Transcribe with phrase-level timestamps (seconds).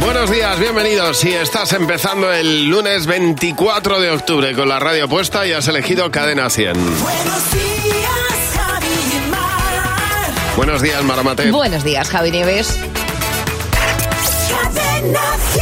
[0.00, 1.18] Buenos días, bienvenidos.
[1.18, 6.10] Si estás empezando el lunes 24 de octubre con la radio puesta y has elegido
[6.10, 6.74] Cadena 100.
[6.74, 10.56] Buenos días, Javi y Mar.
[10.56, 11.50] Buenos días, Maramate.
[11.50, 12.78] Buenos días, Javi Nieves.
[14.50, 15.20] Cadena
[15.52, 15.55] 100.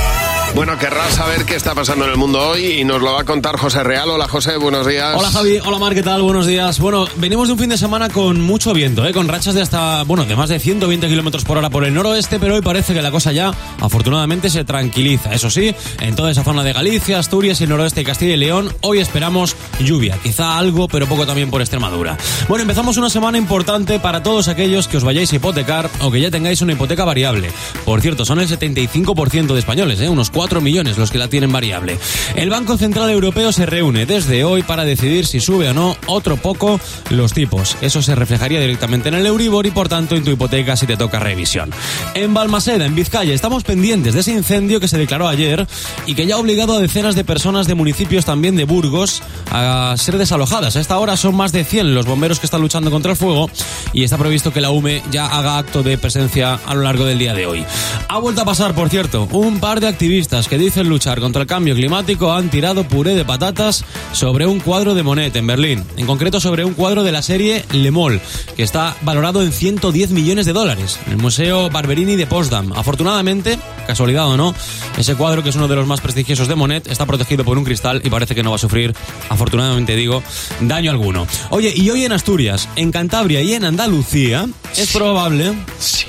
[0.55, 3.25] Bueno, querrás saber qué está pasando en el mundo hoy y nos lo va a
[3.25, 4.09] contar José Real.
[4.09, 5.17] Hola, José, buenos días.
[5.17, 6.23] Hola Javi, hola Mar, ¿qué tal?
[6.23, 6.79] Buenos días.
[6.79, 9.13] Bueno, venimos de un fin de semana con mucho viento, ¿eh?
[9.13, 12.39] con rachas de hasta, bueno, de más de 120 kilómetros por hora por el noroeste,
[12.39, 15.35] pero hoy parece que la cosa ya, afortunadamente, se tranquiliza.
[15.35, 18.37] Eso sí, en toda esa zona de Galicia, Asturias y el noroeste de Castilla y
[18.37, 22.17] León, hoy esperamos lluvia, quizá algo, pero poco también por Extremadura.
[22.49, 26.21] Bueno, empezamos una semana importante para todos aquellos que os vayáis a hipotecar o que
[26.21, 27.51] ya tengáis una hipoteca variable.
[27.85, 30.09] Por cierto, son el 75% de españoles, ¿eh?
[30.09, 31.99] unos 4 millones los que la tienen variable.
[32.37, 36.37] El Banco Central Europeo se reúne desde hoy para decidir si sube o no otro
[36.37, 36.81] poco
[37.11, 37.77] los tipos.
[37.81, 40.97] Eso se reflejaría directamente en el Euribor y por tanto en tu hipoteca si te
[40.97, 41.71] toca revisión.
[42.15, 45.67] En Balmaseda, en Vizcaya, estamos pendientes de ese incendio que se declaró ayer
[46.07, 49.95] y que ya ha obligado a decenas de personas de municipios también de Burgos a
[49.97, 50.77] ser desalojadas.
[50.77, 53.51] A esta hora son más de 100 los bomberos que están luchando contra el fuego
[53.93, 57.19] y está previsto que la UME ya haga acto de presencia a lo largo del
[57.19, 57.65] día de hoy.
[58.09, 61.47] Ha vuelto a pasar, por cierto, un par de activistas que dicen luchar contra el
[61.47, 65.85] cambio climático han tirado puré de patatas sobre un cuadro de Monet en Berlín.
[65.97, 68.21] En concreto sobre un cuadro de la serie Le Mol,
[68.57, 72.73] que está valorado en 110 millones de dólares en el Museo Barberini de Potsdam.
[72.73, 74.57] Afortunadamente, casualidad o no,
[74.99, 77.65] ese cuadro, que es uno de los más prestigiosos de Monet, está protegido por un
[77.65, 78.93] cristal y parece que no va a sufrir,
[79.29, 80.21] afortunadamente digo,
[80.61, 81.29] daño alguno.
[81.51, 85.55] Oye, y hoy en Asturias, en Cantabria y en Andalucía, es probable...
[85.79, 86.07] Sí.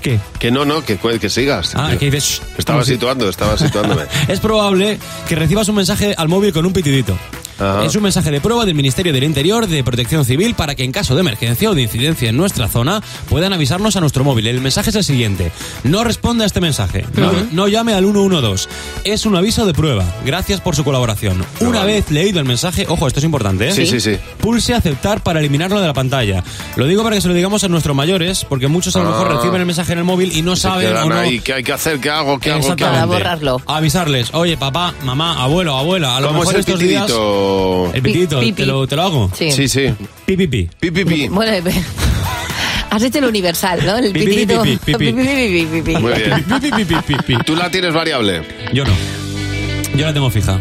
[0.00, 0.20] ¿Qué?
[0.38, 1.74] Que no, no, que, que sigas.
[1.74, 2.42] Ah, que dices...
[2.56, 4.02] Estaba situando, estaba situándome.
[4.28, 7.16] es probable que recibas un mensaje al móvil con un pitidito.
[7.62, 7.84] Ajá.
[7.84, 10.92] Es un mensaje de prueba del Ministerio del Interior de Protección Civil para que en
[10.92, 14.46] caso de emergencia o de incidencia en nuestra zona puedan avisarnos a nuestro móvil.
[14.46, 15.52] El mensaje es el siguiente.
[15.84, 17.04] No responda a este mensaje.
[17.16, 18.68] No, no llame al 112.
[19.04, 20.04] Es un aviso de prueba.
[20.24, 21.44] Gracias por su colaboración.
[21.60, 21.92] Una vale.
[21.94, 23.72] vez leído el mensaje, ojo, esto es importante, ¿eh?
[23.72, 24.16] Sí, sí, sí.
[24.40, 26.42] Pulse aceptar para eliminarlo de la pantalla.
[26.76, 29.10] Lo digo para que se lo digamos a nuestros mayores, porque muchos a lo Ah.
[29.10, 31.14] mejor reciben el mensaje en el móvil y no Se saben o no.
[31.14, 32.00] ahí, ¿qué hay que hacer?
[32.00, 32.38] ¿Qué hago?
[32.38, 32.60] ¿Qué hago?
[32.60, 32.98] ¿Qué Exactamente.
[33.00, 33.12] hago?
[33.12, 33.62] Para borrarlo.
[33.66, 37.10] Avisarles, oye, papá, mamá, abuelo, abuela, a lo ¿Cómo es mejor el estos días...
[37.94, 39.30] El pitidito, Pi, pi, ¿te lo, te lo hago?
[39.36, 39.50] Sí.
[39.52, 39.92] Sí, sí.
[40.26, 40.68] Pi, pi, pi.
[40.78, 41.28] Pi, pi, pi.
[41.28, 41.70] Bueno,
[42.90, 43.96] has hecho el universal, ¿no?
[43.98, 44.62] El Pi, pi, pi, pitidito.
[44.62, 45.12] pi, pi, pi.
[45.12, 45.96] Pi, pi, pi, pi, pi.
[45.98, 46.44] Muy bien.
[46.44, 47.44] Pi, pi, pi, pi, pi, pi.
[47.44, 48.42] ¿Tú la tienes variable?
[48.72, 48.92] Yo no.
[49.96, 50.58] Yo la tengo fija.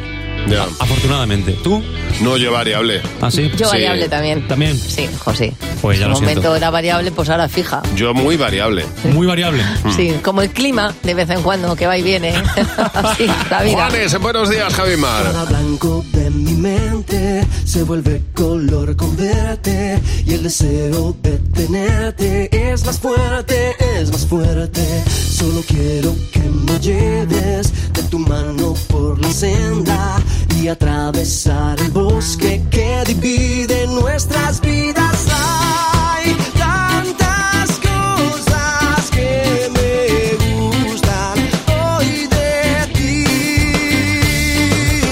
[0.48, 0.64] Ya.
[0.80, 1.54] Afortunadamente.
[1.64, 1.82] ¿Tú?
[2.22, 3.02] No, yo variable.
[3.20, 3.50] ¿Ah, sí?
[3.58, 3.72] Yo Sí.
[3.78, 4.48] variable también.
[4.48, 4.78] También.
[4.78, 5.54] Sí, José.
[5.82, 6.56] Pues ya en lo un momento siento.
[6.56, 7.82] era variable, pues ahora fija.
[7.96, 8.86] Yo muy variable.
[9.12, 9.64] Muy variable.
[9.96, 12.34] Sí, como el clima, de vez en cuando, que va y viene.
[12.94, 13.74] Así, la vida.
[13.90, 15.24] Juanes, buenos días, Javimar.
[15.24, 22.50] Cada blanco de mi mente se vuelve color con verte y el deseo de tenerte
[22.72, 24.82] es más fuerte, es más fuerte.
[25.32, 30.18] Solo quiero que me lleves de tu mano por la senda
[30.60, 35.28] y atravesar el bosque que divide nuestras vidas.
[35.34, 41.38] Hay tantas cosas que me gustan
[41.82, 43.26] hoy de ti.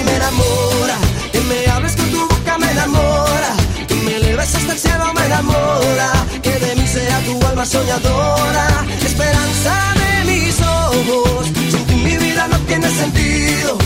[0.04, 0.96] Me enamora,
[1.32, 3.54] que me hables con tu boca me enamora,
[3.88, 8.86] que me eleves hasta el cielo me enamora, que de mí sea tu alma soñadora,
[9.04, 11.46] esperanza de mis ojos.
[11.70, 13.78] Sin ti mi vida no tiene sentido,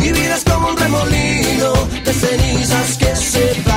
[0.00, 1.72] mi vida es como un remolino
[2.04, 3.69] de cenizas que se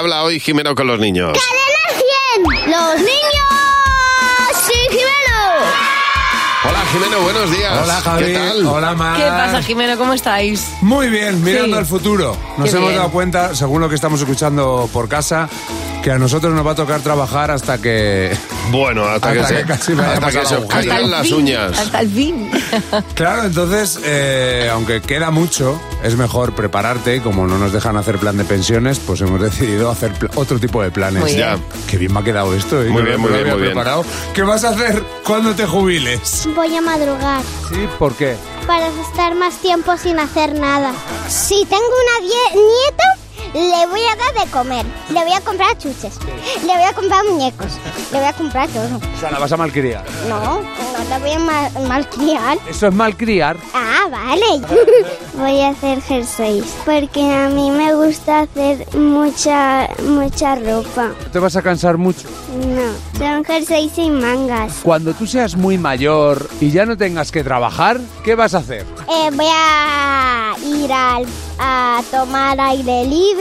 [0.00, 1.32] habla hoy Jimeno con los niños.
[1.36, 2.02] ¡Cadena
[2.62, 2.70] 100!
[2.70, 4.64] ¡Los niños!
[4.66, 5.66] ¡Sí, Jimeno!
[6.64, 7.80] Hola Jimeno, buenos días.
[7.82, 8.66] Hola Javi, ¿Qué tal?
[8.66, 9.16] hola Mar.
[9.18, 9.98] ¿Qué pasa, Jimeno?
[9.98, 10.68] ¿Cómo estáis?
[10.80, 11.80] Muy bien, mirando Sí.
[11.80, 12.34] al futuro.
[12.56, 12.98] Nos Qué hemos bien.
[12.98, 15.50] dado cuenta, según lo que estamos escuchando por casa,
[16.02, 18.34] que a nosotros nos va a tocar trabajar hasta que...
[18.70, 21.22] Bueno, hasta, Hasta que, que se, casi me hasta que se os caigan el las
[21.22, 21.78] fin, uñas.
[21.78, 22.50] Hasta el fin.
[23.14, 27.16] Claro, entonces, eh, aunque queda mucho, es mejor prepararte.
[27.16, 30.82] y Como no nos dejan hacer plan de pensiones, pues hemos decidido hacer otro tipo
[30.82, 31.20] de planes.
[31.20, 31.54] Muy Ya.
[31.56, 31.66] bien.
[31.88, 32.80] Qué bien me ha quedado esto.
[32.82, 32.88] ¿eh?
[32.88, 33.66] Muy bien, muy bien, muy bien.
[33.72, 34.04] preparado.
[34.34, 36.48] ¿Qué vas a hacer cuando te jubiles?
[36.54, 38.36] Voy a madrugar Sí, ¿por qué?
[38.66, 40.92] para estar más tiempo sin hacer nada.
[41.28, 43.04] Si tengo una nieta,
[43.54, 44.86] le voy a dar de comer.
[45.10, 46.18] Le voy a comprar chuches.
[46.62, 47.66] Le voy a comprar muñecos.
[48.12, 48.96] Le voy a comprar todo.
[49.16, 50.04] O sea, la vas a malcriar.
[50.28, 52.58] No, no la voy a mal- malcriar.
[52.68, 53.56] Eso es malcriar.
[53.74, 54.60] Ah, vale.
[55.34, 61.12] Voy a hacer jerseys porque a mí me gusta hacer mucha mucha ropa.
[61.32, 62.28] ¿Te vas a cansar mucho?
[62.54, 64.74] No, son jerseys sin mangas.
[64.82, 68.84] Cuando tú seas muy mayor y ya no tengas que trabajar, ¿qué vas a hacer?
[69.08, 71.26] Eh, voy a ir al-
[71.58, 73.39] a tomar aire libre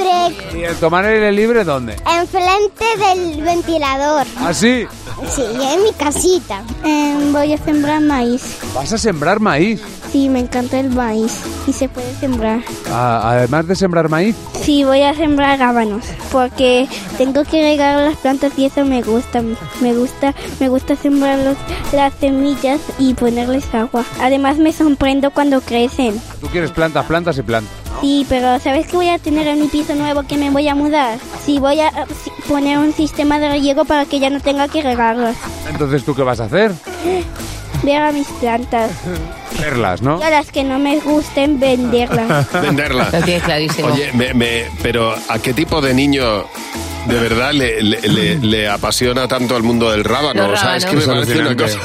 [0.55, 1.95] ¿Y el tomar aire libre dónde?
[2.19, 4.25] enfrente del ventilador.
[4.39, 4.85] ¿Así?
[5.35, 6.61] Sí, en mi casita.
[7.31, 8.57] voy a sembrar maíz.
[8.73, 9.81] ¿Vas a sembrar maíz?
[10.11, 11.33] Sí, me encanta el maíz
[11.67, 12.61] y se puede sembrar.
[12.91, 14.35] Ah, además de sembrar maíz.
[14.59, 16.87] Sí, voy a sembrar rábanos porque
[17.17, 19.43] tengo que regar las plantas y eso me gusta.
[19.81, 21.57] Me gusta, me gusta sembrar los-
[21.93, 24.03] las semillas y ponerles agua.
[24.19, 26.19] Además me sorprendo cuando crecen.
[26.41, 27.71] Tú quieres plantas, plantas y plantas.
[28.01, 30.75] Sí, pero ¿sabes qué voy a tener en mi piso nuevo que me voy a
[30.75, 31.17] mudar?
[31.45, 31.89] Sí, voy a
[32.23, 35.35] sí, poner un sistema de riego para que ya no tenga que regarlas.
[35.69, 36.71] Entonces, ¿tú qué vas a hacer?
[37.83, 38.91] Ver a mis plantas
[39.59, 40.19] Verlas, ¿no?
[40.19, 42.51] y a las que no me gusten venderlas.
[42.61, 43.09] Venderla.
[43.11, 43.87] Lo tienes clarísimo.
[43.89, 46.45] Oye, me- me- pero ¿a qué tipo de niño
[47.07, 50.47] de verdad le, le- le- le apasiona tanto el mundo del rábano?
[50.49, 51.77] Los o sea, es que me parece una cosa...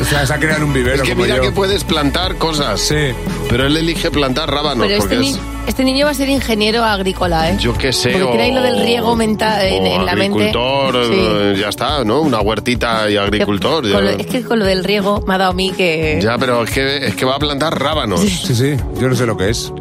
[0.00, 1.42] O sea, se ha creado un vivero Es que como mira yo.
[1.42, 2.80] que puedes plantar cosas.
[2.80, 3.12] Sí.
[3.48, 5.36] Pero él elige plantar rábanos Pero este, ni-
[5.66, 7.56] este niño va a ser ingeniero agrícola, ¿eh?
[7.60, 10.50] Yo qué sé, Porque o, tiene ahí lo del riego menta- en, la mente.
[10.50, 11.10] agricultor, Sí.
[11.14, 12.20] eh, ya está, ¿no?
[12.20, 13.82] Una huertita y agricultor.
[13.82, 14.00] Con ya.
[14.00, 16.18] lo- es que con lo del riego me ha dado a mí que...
[16.22, 18.20] Ya, pero es que, es que va a plantar rábanos.
[18.20, 19.72] Sí, sí, yo no sé lo que es.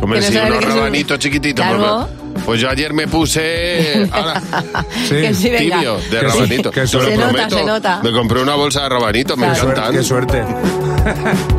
[0.00, 1.64] Hombre, no sí, unos es un- rabanitos chiquititos.
[1.64, 2.08] Claro.
[2.44, 4.40] Pues, yo ayer me puse ahora,
[5.08, 5.14] Sí.
[5.16, 5.76] Que sí, venga.
[5.78, 6.70] tibio de Qué rabanito.
[6.70, 7.04] qué Te lo.
[7.04, 7.56] Se nota, prometo.
[7.58, 8.00] se nota.
[8.02, 9.60] Me compré una bolsa de rabanitos, me Claro.
[9.60, 9.96] Suerte, encantan.
[9.96, 10.44] qué suerte.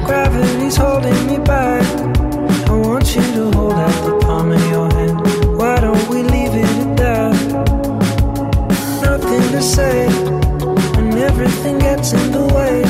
[0.07, 1.83] Gravity's holding me back.
[2.67, 5.21] I want you to hold out the palm of your hand.
[5.57, 7.33] Why don't we leave it at that?
[9.01, 10.07] Nothing to say
[10.95, 12.83] when everything gets in the way.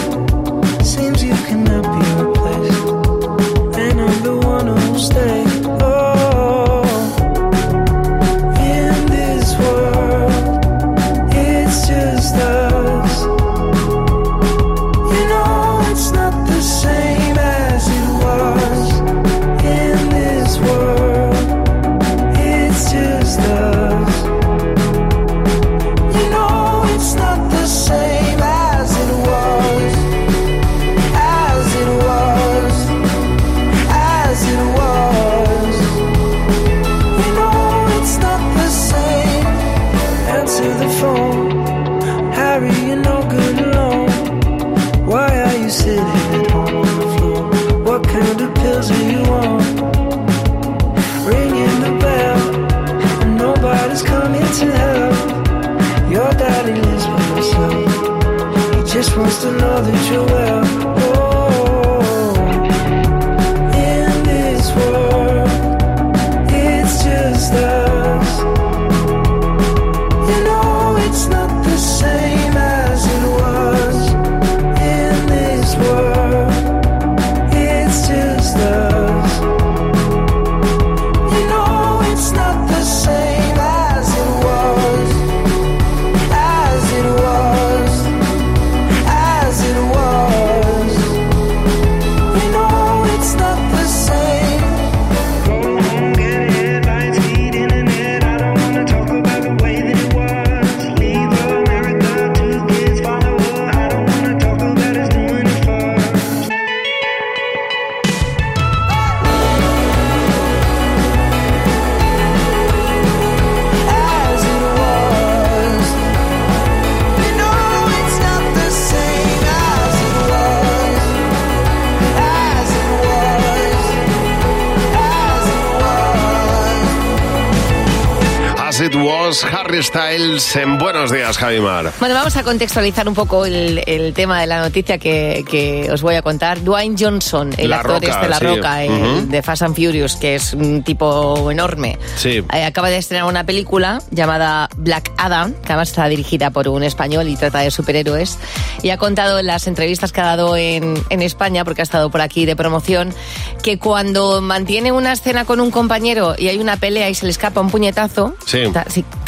[130.15, 131.91] Styles en Buenos Días, Javimar.
[132.00, 136.01] Bueno, vamos a contextualizar un poco el, el tema de la noticia que, que os
[136.01, 136.63] voy a contar.
[136.63, 138.45] Dwayne Johnson, el La actor Roca, este de La sí.
[138.45, 139.27] Roca, el Ujú.
[139.27, 142.41] de Fast and Furious, que es un tipo enorme, Sí.
[142.53, 146.84] eh, acaba de estrenar una película llamada Black Adam, que además está dirigida por un
[146.84, 148.38] español y trata de superhéroes.
[148.84, 152.10] Y ha contado en las entrevistas que ha dado en, en España, porque ha estado
[152.10, 153.13] por aquí de promoción,
[153.62, 157.31] que cuando mantiene una escena con un compañero y hay una pelea y se le
[157.31, 158.63] escapa un puñetazo, Sí.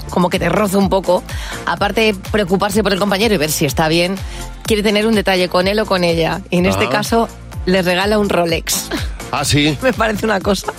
[0.09, 1.23] Como que te roza un poco,
[1.65, 4.15] aparte de preocuparse por el compañero y ver si está bien,
[4.63, 6.41] quiere tener un detalle con él o con ella.
[6.49, 6.89] Y en este Ah.
[6.89, 7.29] caso
[7.65, 8.89] le regala un Rolex.
[9.31, 9.77] Ah, sí.
[9.83, 10.73] Me parece una cosa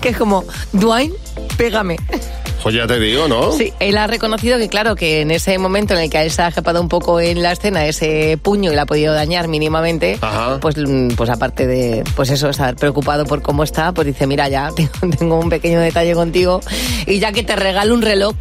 [0.00, 1.14] que es como, Dwayne,
[1.56, 1.96] pégame.
[2.62, 3.52] Pues ya te digo, ¿no?
[3.52, 6.32] Sí, él ha reconocido que claro, que en ese momento en el que a él
[6.32, 9.46] se ha escapado un poco en la escena ese puño y le ha podido dañar
[9.46, 10.58] mínimamente, Ajá.
[10.60, 14.48] pues, mm, pues aparte de pues eso, estar preocupado por cómo está, pues dice, mira
[14.48, 16.60] ya, tengo, tengo un pequeño detalle contigo
[17.06, 18.34] y ya que te regalo un reloj,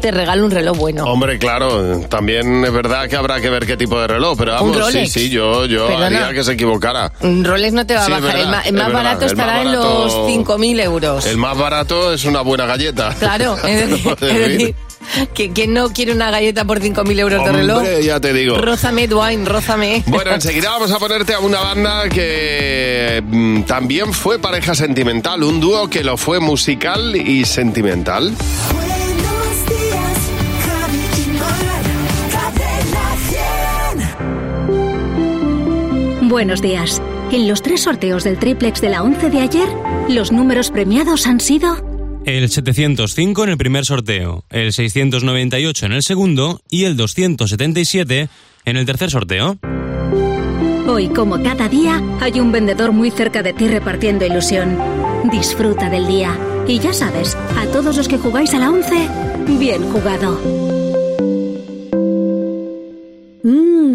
[0.00, 1.04] te regalo un reloj bueno.
[1.04, 4.76] Hombre, claro, también es verdad que habrá que ver qué tipo de reloj, pero vamos,
[4.76, 5.12] sí, Rolex.
[5.12, 6.06] sí, yo, yo Perdona.
[6.06, 7.12] haría que se equivocara.
[7.20, 9.72] Un Rolex no te va a bajar, el, más verdad, barato el estará más en
[9.72, 10.28] los barato-
[10.58, 11.26] 5.000 euros.
[11.26, 13.14] El más barato es una buena galleta.
[13.18, 14.74] Claro, es decir,
[15.36, 17.82] Es ¿quién no quiere una galleta por 5.000 euros de reloj?
[18.02, 18.56] Ya te digo.
[18.58, 20.02] Rózame, Dwayne, rózame.
[20.06, 25.60] Bueno, enseguida vamos a ponerte a una banda que mm, también fue pareja sentimental, un
[25.60, 28.34] dúo que lo fue musical y sentimental.
[36.36, 37.00] Buenos días.
[37.32, 39.66] En los tres sorteos del triplex de la 11 de ayer,
[40.10, 41.78] los números premiados han sido
[42.26, 48.28] El 705 en el primer sorteo, el 698 en el segundo y el 277
[48.66, 49.56] en el tercer sorteo.
[50.86, 54.78] Hoy, como cada día, hay un vendedor muy cerca de ti repartiendo ilusión.
[55.32, 56.38] Disfruta del día.
[56.68, 59.08] Y ya sabes, a todos los que jugáis a la 11,
[59.58, 60.75] bien jugado.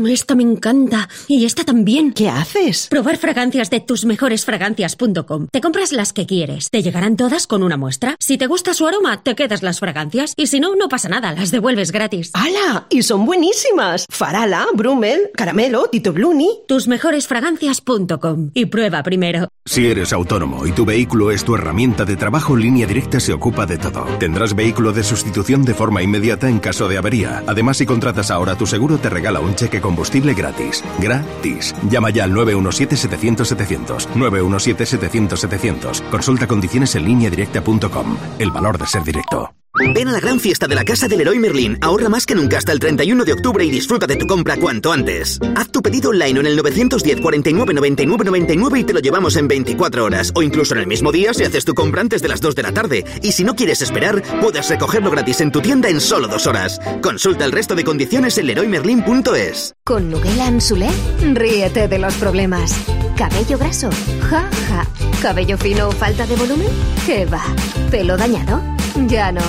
[0.01, 1.07] Mmm, esta me encanta.
[1.27, 2.13] Y esta también.
[2.13, 2.87] ¿Qué haces?
[2.89, 5.47] Probar fragancias de tusmejoresfragancias.com.
[5.51, 6.69] Te compras las que quieres.
[6.69, 8.15] Te llegarán todas con una muestra.
[8.19, 10.33] Si te gusta su aroma, te quedas las fragancias.
[10.37, 12.31] Y si no, no pasa nada, las devuelves gratis.
[12.33, 12.87] ¡Hala!
[12.89, 14.05] Y son buenísimas.
[14.09, 16.49] Farala, Brummel, Caramelo, Tito Bluni.
[16.67, 18.51] Tusmejoresfragancias.com.
[18.53, 19.47] Y prueba primero.
[19.65, 23.67] Si eres autónomo y tu vehículo es tu herramienta de trabajo, Línea Directa se ocupa
[23.67, 24.05] de todo.
[24.17, 27.43] Tendrás vehículo de sustitución de forma inmediata en caso de avería.
[27.45, 30.83] Además, si contratas ahora tu seguro, te regala un cheque combustible gratis.
[30.99, 31.75] Gratis.
[31.89, 34.07] Llama ya al 917-700-700.
[34.15, 36.09] 917-700-700.
[36.09, 38.17] Consulta condiciones en lineadirecta.com.
[38.39, 39.60] El valor de ser directo.
[39.89, 41.77] Ven a la gran fiesta de la Casa del Leroy Merlin.
[41.81, 44.91] Ahorra más que nunca hasta el 31 de octubre y disfruta de tu compra cuanto
[44.91, 45.39] antes.
[45.55, 49.47] Haz tu pedido online en el 910 49 99 99 y te lo llevamos en
[49.47, 50.31] 24 horas.
[50.35, 52.63] O incluso en el mismo día si haces tu compra antes de las 2 de
[52.63, 53.05] la tarde.
[53.21, 56.79] Y si no quieres esperar, puedes recogerlo gratis en tu tienda en solo dos horas.
[57.01, 59.75] Consulta el resto de condiciones en leroymerlin.es.
[59.83, 60.89] Con Nuguela Ansulé,
[61.33, 62.75] ríete de los problemas.
[63.17, 63.89] ¿Cabello graso?
[64.29, 64.87] Ja, ja.
[65.21, 66.69] ¿Cabello fino o falta de volumen?
[67.05, 67.43] ¿Qué va?
[67.89, 68.80] ¿Pelo dañado?
[69.07, 69.41] Ya no.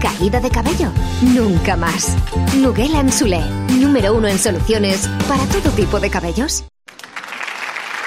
[0.00, 0.90] ¿Caída de cabello?
[1.22, 2.16] Nunca más.
[2.56, 3.42] Nuguela Ansulé,
[3.78, 6.64] número uno en soluciones para todo tipo de cabellos.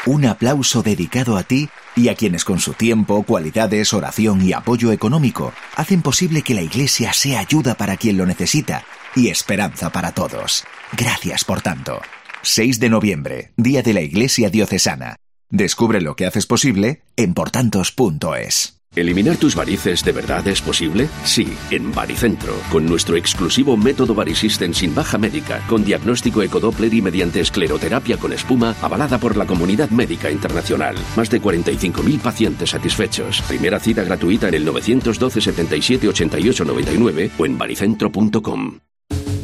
[0.05, 4.91] Un aplauso dedicado a ti y a quienes con su tiempo, cualidades, oración y apoyo
[4.91, 10.13] económico hacen posible que la Iglesia sea ayuda para quien lo necesita y esperanza para
[10.13, 10.63] todos.
[10.93, 12.01] Gracias por tanto.
[12.41, 15.17] 6 de noviembre, Día de la Iglesia Diocesana.
[15.49, 18.78] Descubre lo que haces posible en portantos.es.
[18.99, 21.07] ¿Eliminar tus varices de verdad es posible?
[21.23, 27.01] Sí, en Varicentro, con nuestro exclusivo método Varisystem sin baja médica, con diagnóstico ecodoppler y
[27.01, 30.95] mediante escleroterapia con espuma, avalada por la comunidad médica internacional.
[31.15, 33.41] Más de 45.000 pacientes satisfechos.
[33.43, 38.79] Primera cita gratuita en el 912 77 88 99 o en varicentro.com.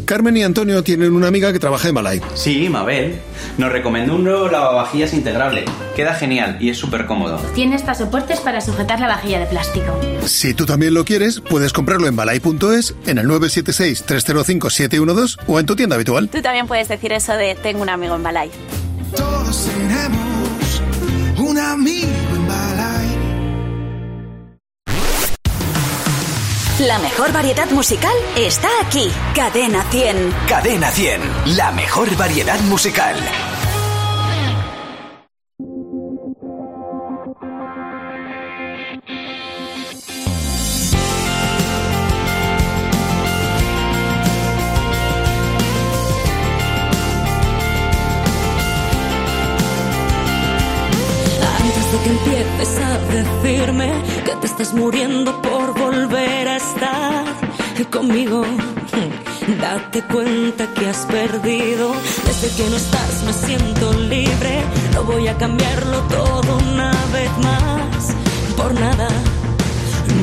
[0.05, 2.21] Carmen y Antonio tienen una amiga que trabaja en Malay.
[2.33, 3.19] Sí, Mabel.
[3.57, 5.65] Nos recomendó un nuevo lavavajillas integrable.
[5.95, 7.37] Queda genial y es súper cómodo.
[7.53, 9.99] Tiene hasta soportes para sujetar la vajilla de plástico.
[10.25, 15.75] Si tú también lo quieres, puedes comprarlo en malay.es, en el 976-305-712 o en tu
[15.75, 16.29] tienda habitual.
[16.29, 18.49] Tú también puedes decir eso de tengo un amigo en Balay.
[19.15, 20.81] Todos tenemos
[21.37, 22.44] un amigo en
[26.85, 29.09] La mejor variedad musical está aquí.
[29.33, 30.35] Cadena 100.
[30.47, 33.15] Cadena 100, la mejor variedad musical.
[51.57, 53.91] Antes de que empieces a decirme
[54.23, 55.84] que te estás muriendo por estar,
[57.83, 58.45] conmigo.
[59.59, 61.91] Date cuenta que has perdido.
[62.25, 64.63] Desde que no estás me siento libre.
[64.93, 68.15] No voy a cambiarlo todo una vez más.
[68.55, 69.09] Por nada.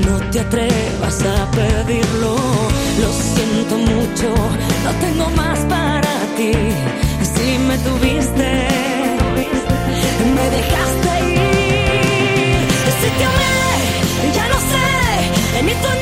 [0.06, 2.36] No te atrevas a pedirlo.
[3.02, 4.28] Lo siento mucho.
[4.84, 6.52] No tengo más para ti.
[7.34, 8.50] Si me tuviste,
[10.36, 12.66] me dejaste ir.
[13.00, 15.62] Si te amé, ya no sé.
[15.62, 16.01] Ni tu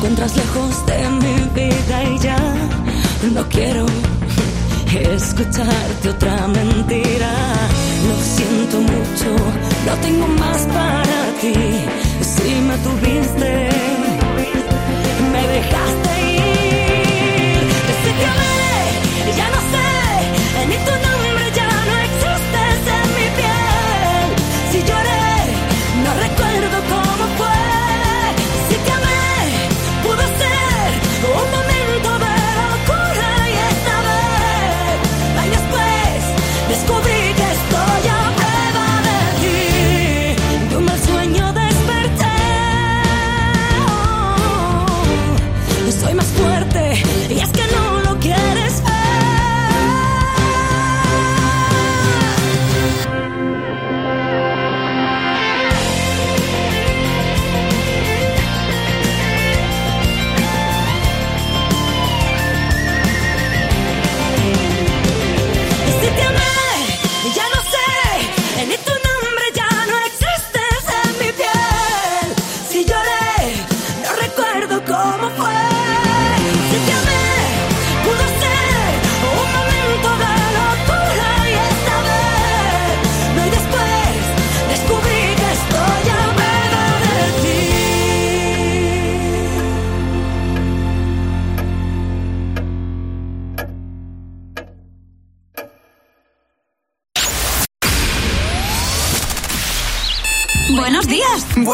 [0.00, 2.38] encuentras lejos de mi vida y ya
[3.34, 3.84] no quiero
[5.14, 7.32] escucharte otra mentira.
[8.08, 9.36] Lo siento mucho,
[9.86, 11.52] no tengo más para ti.
[12.22, 13.68] Si me tuviste,
[15.32, 16.29] me dejaste ir.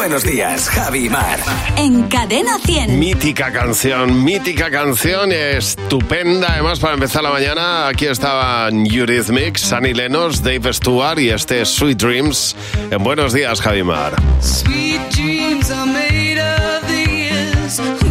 [0.07, 1.37] Buenos días, Javi Mar.
[1.77, 2.97] En Cadena 100.
[2.97, 6.53] Mítica canción, mítica canción, estupenda.
[6.53, 11.99] Además, para empezar la mañana, aquí estaban Eurythmics, Sunny Lenos, Dave Stewart y este Sweet
[11.99, 12.55] Dreams.
[12.93, 14.15] En Buenos Días, Javimar.
[14.41, 17.81] Sweet dreams are made of these.
[17.81, 18.06] Who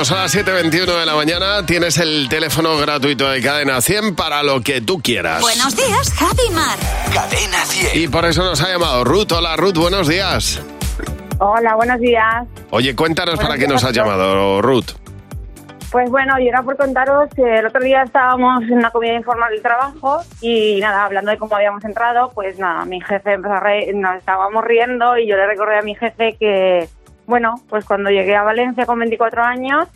[0.00, 1.66] Bueno, son las 7.21 de la mañana.
[1.66, 5.42] Tienes el teléfono gratuito de Cadena 100 para lo que tú quieras.
[5.42, 6.78] Buenos días, Javi Mar.
[7.12, 8.02] Cadena 100.
[8.02, 9.30] Y por eso nos ha llamado Ruth.
[9.32, 10.58] Hola Ruth, buenos días.
[11.38, 12.46] Hola, buenos días.
[12.70, 14.92] Oye, cuéntanos Buenos para qué nos has llamado Ruth.
[15.92, 19.50] Pues bueno, y era por contaros que el otro día estábamos en una comida informal
[19.50, 23.60] del trabajo y nada, hablando de cómo habíamos entrado, pues nada, mi jefe empezó a
[23.60, 26.88] reír, nos estábamos riendo y yo le recordé a mi jefe que,
[27.30, 29.88] bueno, pues cuando llegué a Valencia con 24 años,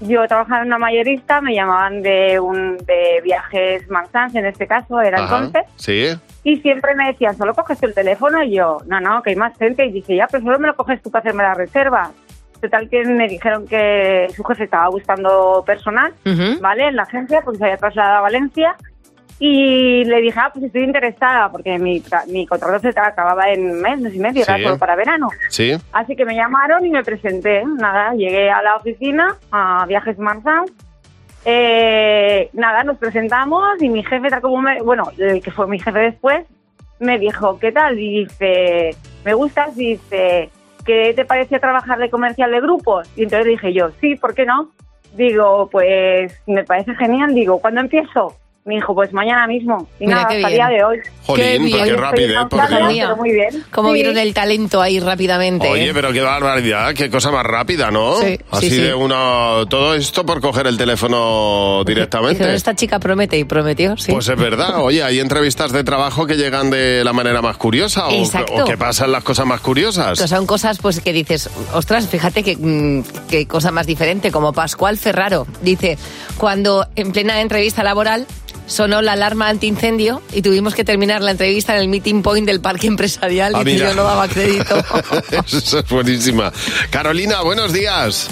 [0.00, 5.00] yo trabajaba en una mayorista, me llamaban de un de viajes Marsans, en este caso
[5.00, 6.06] era Ajá, entonces, Sí.
[6.44, 8.42] y siempre me decían, ¿solo coges el teléfono?
[8.44, 9.84] Y yo, no, no, que hay más gente.
[9.84, 12.12] Y dice, ya, pero solo me lo coges tú para hacerme la reserva.
[12.60, 16.12] Total que me dijeron que su jefe estaba buscando personal,
[16.60, 16.88] ¿vale?
[16.88, 18.76] En la agencia, porque se había trasladado a Valencia.
[19.40, 24.00] Y le dije, ah, pues estoy interesada, porque mi, mi contrato se acababa en mes,
[24.00, 25.28] mes y medio, era solo para verano.
[25.48, 25.76] Sí.
[25.92, 27.62] Así que me llamaron y me presenté.
[27.64, 30.72] Nada, llegué a la oficina, a Viajes Marsans.
[31.44, 35.78] Eh, nada, nos presentamos y mi jefe, tal como me, bueno, el que fue mi
[35.78, 36.44] jefe después,
[36.98, 37.98] me dijo, ¿qué tal?
[37.98, 38.90] Y dice,
[39.24, 40.50] me gustas, y dice,
[40.84, 43.08] ¿qué te parecía trabajar de comercial de grupos?
[43.16, 44.70] Y entonces dije yo, sí, ¿por qué no?
[45.14, 47.34] Digo, pues me parece genial.
[47.34, 48.36] Digo, ¿cuándo empiezo?
[48.68, 49.88] Me dijo, pues mañana mismo.
[49.98, 50.58] Y Mira nada, qué hasta bien.
[50.58, 50.98] día de hoy.
[51.24, 51.72] Jolín, Qué bien.
[51.72, 51.96] qué ¿eh?
[51.96, 52.94] cansada, Porque...
[53.00, 53.64] pero muy bien.
[53.70, 53.94] Como Sí.
[53.94, 55.68] vieron el talento ahí rápidamente.
[55.68, 55.94] Oye, ¿eh?
[55.94, 58.16] pero qué barbaridad, qué cosa más rápida, ¿no?
[58.20, 58.82] Sí, Así sí, sí.
[58.82, 59.64] de una...
[59.70, 62.34] Todo esto por coger el teléfono directamente.
[62.34, 64.12] Dijeron, esta chica promete y prometió, sí.
[64.12, 68.08] Pues es verdad, oye, hay entrevistas de trabajo que llegan de la manera más curiosa
[68.08, 68.52] o, Exacto.
[68.54, 70.20] o que pasan las cosas más curiosas.
[70.20, 74.52] Que son cosas pues que dices, ostras, fíjate que, mm, qué cosa más diferente, como
[74.52, 75.46] Pascual Ferraro.
[75.62, 75.96] Dice,
[76.36, 78.26] cuando en plena entrevista laboral
[78.68, 82.60] sonó la alarma antiincendio y tuvimos que terminar la entrevista en el meeting point del
[82.60, 83.88] parque empresarial Ah, y mira.
[83.88, 84.76] yo no daba crédito.
[85.46, 86.52] Eso es buenísima.
[86.90, 88.28] Carolina, buenos días.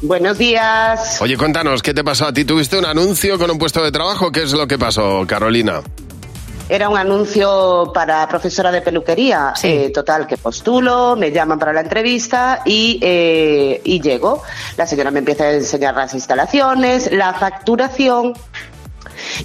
[0.00, 1.18] Buenos días.
[1.20, 2.44] Oye, cuéntanos, ¿qué te pasó a ti?
[2.44, 4.30] ¿Tuviste un anuncio con un puesto de trabajo?
[4.32, 5.82] ¿Qué es lo que pasó, Carolina?
[6.68, 9.52] Era un anuncio para profesora de peluquería.
[9.62, 14.42] Eh, total, que postulo, me llaman para la entrevista y, eh, y llego.
[14.78, 18.32] La señora me empieza a enseñar las instalaciones, la facturación.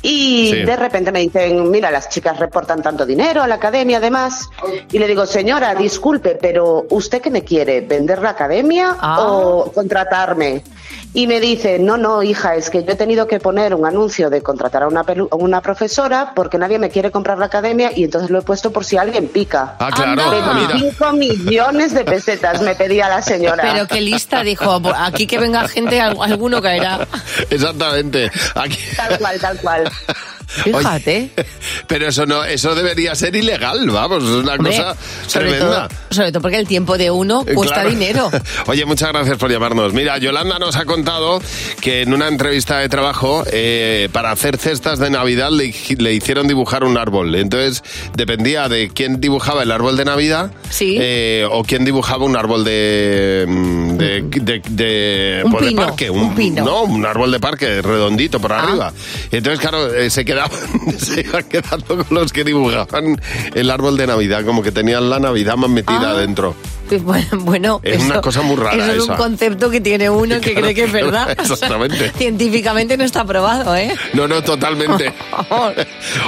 [0.01, 0.61] Y Sí.
[0.63, 4.49] de repente me dicen, mira, las chicas reportan tanto dinero a la academia además.
[4.91, 7.81] Y le digo, señora, disculpe, pero ¿usted qué me quiere?
[7.81, 10.63] ¿Vender la academia o contratarme?
[11.11, 14.29] Y me dice, no, no, hija, es que yo he tenido que poner un anuncio
[14.29, 17.91] de contratar a una, pelu- a una profesora porque nadie me quiere comprar la academia
[17.95, 19.75] y entonces lo he puesto por si alguien pica.
[19.79, 20.67] Ah, claro, mira.
[20.67, 23.63] 25 millones de pesetas me pedía la señora.
[23.73, 27.07] Pero qué lista, dijo, aquí que venga gente, al- alguno caerá.
[27.49, 28.31] Exactamente.
[28.53, 28.77] Aquí...
[28.95, 29.91] Tal cual, tal cual.
[30.63, 31.29] Fíjate.
[31.87, 34.95] Pero eso no, eso debería ser ilegal, vamos, es una Hombre, cosa
[35.27, 35.87] sobre tremenda.
[35.87, 37.89] todo, sobre todo porque el tiempo de uno Eh, cuesta claro.
[37.91, 38.31] dinero.
[38.67, 39.93] Oye, muchas gracias por llamarnos.
[39.93, 41.39] Mira, Yolanda nos ha contado
[41.81, 46.47] que en una entrevista de trabajo, eh, para hacer cestas de Navidad, le, le hicieron
[46.47, 47.35] dibujar un árbol.
[47.35, 47.83] Entonces,
[48.15, 53.45] dependía de quién dibujaba el árbol de Navidad eh, o quién dibujaba un árbol de.
[53.47, 56.09] mm, de, de- de- Un pues, de parque.
[56.09, 56.63] un pino.
[56.65, 58.41] No, un árbol de parque redondito Ah.
[58.41, 58.93] por arriba.
[59.31, 63.19] Y entonces, claro, eh, se quedaban, se iban quedando con los que dibujaban
[63.53, 66.11] el árbol de Navidad, como que tenían la Navidad más metida Ah.
[66.11, 66.55] adentro.
[67.03, 70.53] Bueno, bueno, Es una cosa muy rara Eso es un concepto que tiene uno que
[70.53, 71.29] Claro, cree que es verdad.
[71.39, 72.11] exactamente.
[72.17, 73.93] Científicamente no está probado, ¿eh?
[74.13, 75.13] No, no, totalmente.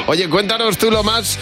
[0.06, 1.40] Oye, cuéntanos tú lo más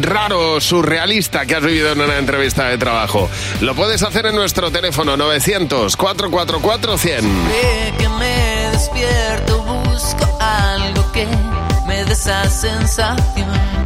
[0.00, 3.30] raro, surrealista que has vivido en una entrevista de trabajo.
[3.60, 7.22] Lo puedes hacer en nuestro teléfono 900-444-100.
[7.22, 11.28] Ve que me despierto, busco algo que
[12.12, 13.81] esa sensación.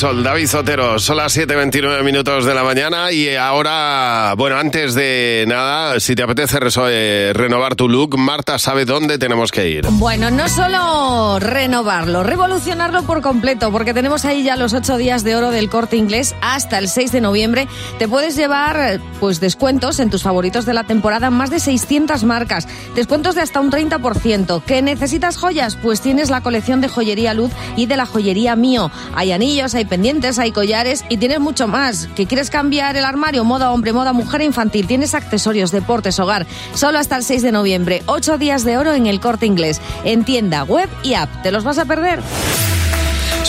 [0.00, 5.44] Sol, David Zotero, son las 7.29 minutos de la mañana y ahora, bueno, antes de
[5.46, 6.56] nada, si te apetece
[6.88, 9.86] eh, renovar tu look, Marta sabe dónde tenemos que ir.
[9.90, 15.36] Bueno, no solo renovarlo, revolucionarlo por completo, porque tenemos ahí ya los ocho días de
[15.36, 17.68] oro del corte inglés hasta el 6 de noviembre.
[17.98, 22.66] Te puedes llevar pues descuentos en tus favoritos de la temporada, más de 600 marcas,
[22.94, 24.62] descuentos de hasta un 30%.
[24.64, 25.76] ¿Que necesitas joyas?
[25.76, 28.90] Pues tienes la colección de joyería Luz y de la joyería Mío.
[29.14, 32.08] Hay anillos, hay pendientes, hay collares y tienes mucho más.
[32.16, 33.44] ¿Que quieres cambiar el armario?
[33.44, 34.86] Moda hombre, moda mujer e infantil.
[34.86, 36.46] Tienes accesorios, deportes, hogar.
[36.72, 38.02] Solo hasta el 6 de noviembre.
[38.06, 39.82] Ocho días de oro en el corte inglés.
[40.04, 41.42] En tienda, web y app.
[41.42, 42.20] ¿Te los vas a perder?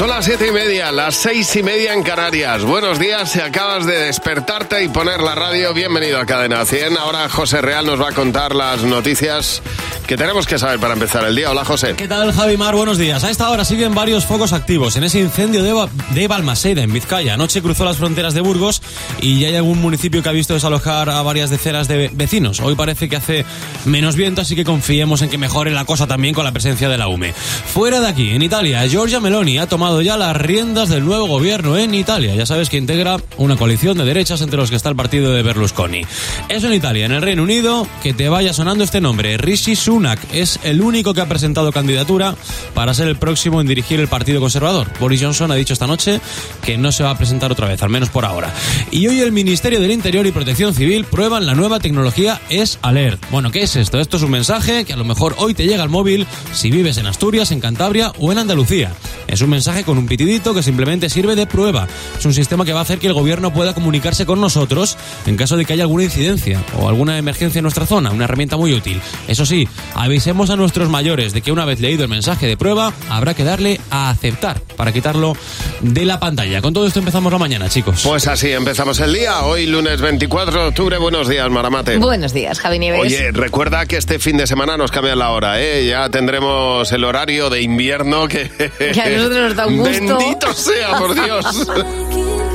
[0.02, 2.64] Son las siete y media, las seis y media en Canarias.
[2.64, 6.98] Buenos días, si acabas de despertarte y poner la radio, bienvenido a Cadena 100.
[6.98, 9.62] Ahora José Real nos va a contar las noticias
[10.08, 11.52] que tenemos que saber para empezar el día.
[11.52, 11.94] Hola José.
[11.96, 12.76] ¿Qué tal, Javi Mar?
[12.76, 13.24] Buenos días.
[13.24, 16.92] A esta hora siguen varios focos activos en ese incendio de, Ba- de Balmaseda, en
[16.92, 17.36] Vizcaya.
[17.36, 18.82] Anoche cruzó las fronteras de Burgos
[19.22, 22.60] y ya hay algún municipio que ha visto desalojar a varias decenas de vecinos.
[22.60, 23.46] Hoy parece que hace
[23.86, 26.98] menos viento, así que confiemos en que mejore la cosa también con la presencia de
[26.98, 27.34] la UME.
[27.34, 31.77] Fuera de aquí, en Italia, Giorgia Meloni ha tomado ya las riendas del nuevo gobierno
[31.77, 32.36] en Italia.
[32.36, 35.43] Ya sabes que integra una coalición de derechas entre los que está el partido de
[35.43, 36.04] Berlusconi.
[36.47, 37.06] Eso en Italia.
[37.08, 39.38] En el Reino Unido, que te vaya sonando este nombre.
[39.38, 42.36] Rishi Sunak es el único que ha presentado candidatura
[42.73, 44.88] para ser el próximo en dirigir el Partido Conservador.
[44.99, 46.21] Boris Johnson ha dicho esta noche
[46.63, 48.54] que no se va a presentar otra vez, al menos por ahora.
[48.91, 53.19] Y hoy el Ministerio del Interior y Protección Civil prueban la nueva tecnología Es Alert.
[53.32, 53.99] Bueno, ¿qué es esto?
[53.99, 56.97] Esto es un mensaje que a lo mejor hoy te llega al móvil si vives
[56.97, 58.93] en Asturias, en Cantabria o en Andalucía.
[59.27, 61.88] Es un mensaje con un pitidito que simplemente sirve de prueba.
[62.17, 65.38] Es un sistema que va a hacer que el gobierno pueda comunicarse con nosotros en
[65.38, 68.12] caso de que haya alguna incidencia o alguna emergencia en nuestra zona.
[68.12, 69.02] Una herramienta muy útil.
[69.28, 72.94] Eso sí, avisemos a nuestros mayores de que una vez leído el mensaje de prueba,
[73.10, 75.36] habrá que darle a aceptar para quitarlo
[75.82, 76.62] de la pantalla.
[76.62, 78.02] Con todo esto empezamos la mañana, chicos.
[78.04, 79.44] Pues así empezamos el día.
[79.44, 80.98] Hoy lunes 24 de octubre.
[80.98, 81.98] Buenos días, Maramate.
[81.98, 83.02] Buenos días, Javi Nieves.
[83.02, 85.88] Oye, recuerda que este fin de semana nos cambia la hora, ¿eh?
[85.88, 88.50] Ya tendremos el horario de invierno que...
[88.78, 90.17] Que a nosotros nos da un gusto.
[90.17, 91.67] Bendito sea, por Dios.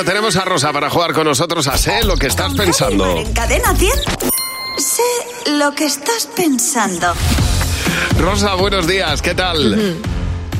[0.00, 3.18] Bueno, tenemos a Rosa para jugar con nosotros a Sé lo que estás pensando.
[3.18, 3.92] En Cadena 100.
[4.78, 7.12] Sé lo que estás pensando.
[8.18, 10.00] Rosa, buenos días, ¿qué tal?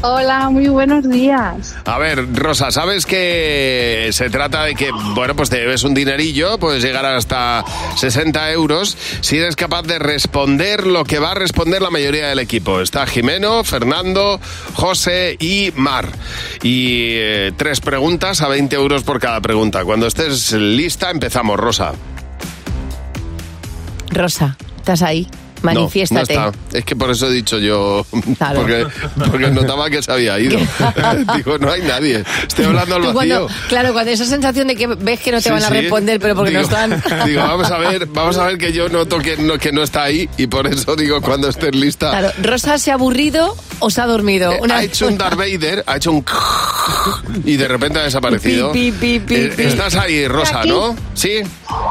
[0.03, 1.77] Hola, muy buenos días.
[1.85, 6.59] A ver, Rosa, ¿sabes que se trata de que, bueno, pues te debes un dinerillo,
[6.59, 7.65] puedes llegar hasta
[7.97, 12.39] 60 euros si eres capaz de responder lo que va a responder la mayoría del
[12.39, 12.81] equipo?
[12.81, 14.41] Está Jimeno, Fernando,
[14.73, 16.09] José y Mar.
[16.63, 19.85] Y eh, tres preguntas a 20 euros por cada pregunta.
[19.85, 21.93] Cuando estés lista, empezamos, Rosa.
[24.09, 25.29] Rosa, ¿estás ahí?
[25.63, 26.35] Manifiéstate.
[26.35, 26.79] No, no está.
[26.79, 28.05] Es que por eso he dicho yo,
[28.55, 28.87] porque,
[29.31, 30.59] porque notaba que se había ido.
[31.37, 32.25] Digo, no hay nadie.
[32.47, 33.15] Estoy hablando al vacío.
[33.15, 35.75] cuando- claro, cuando esa sensación de que ves que no te Sí, van a sí.
[35.75, 37.03] responder, pero porque digo, no están.
[37.27, 40.05] Digo, vamos a ver, vamos a ver que yo noto que no, que no está
[40.05, 42.11] ahí y por eso digo, cuando estés lista.
[42.11, 44.53] Claro, Rosa se ha aburrido o se ha dormido.
[44.53, 46.25] Eh, ha hecho un Darth Vader, ha hecho un
[47.45, 48.73] y de repente ha desaparecido.
[48.73, 49.63] Pi, pi, pi, Eh, pi.
[49.65, 50.65] Estás ahí, Rosa.
[50.65, 50.95] ¿no?
[51.15, 51.39] Sí.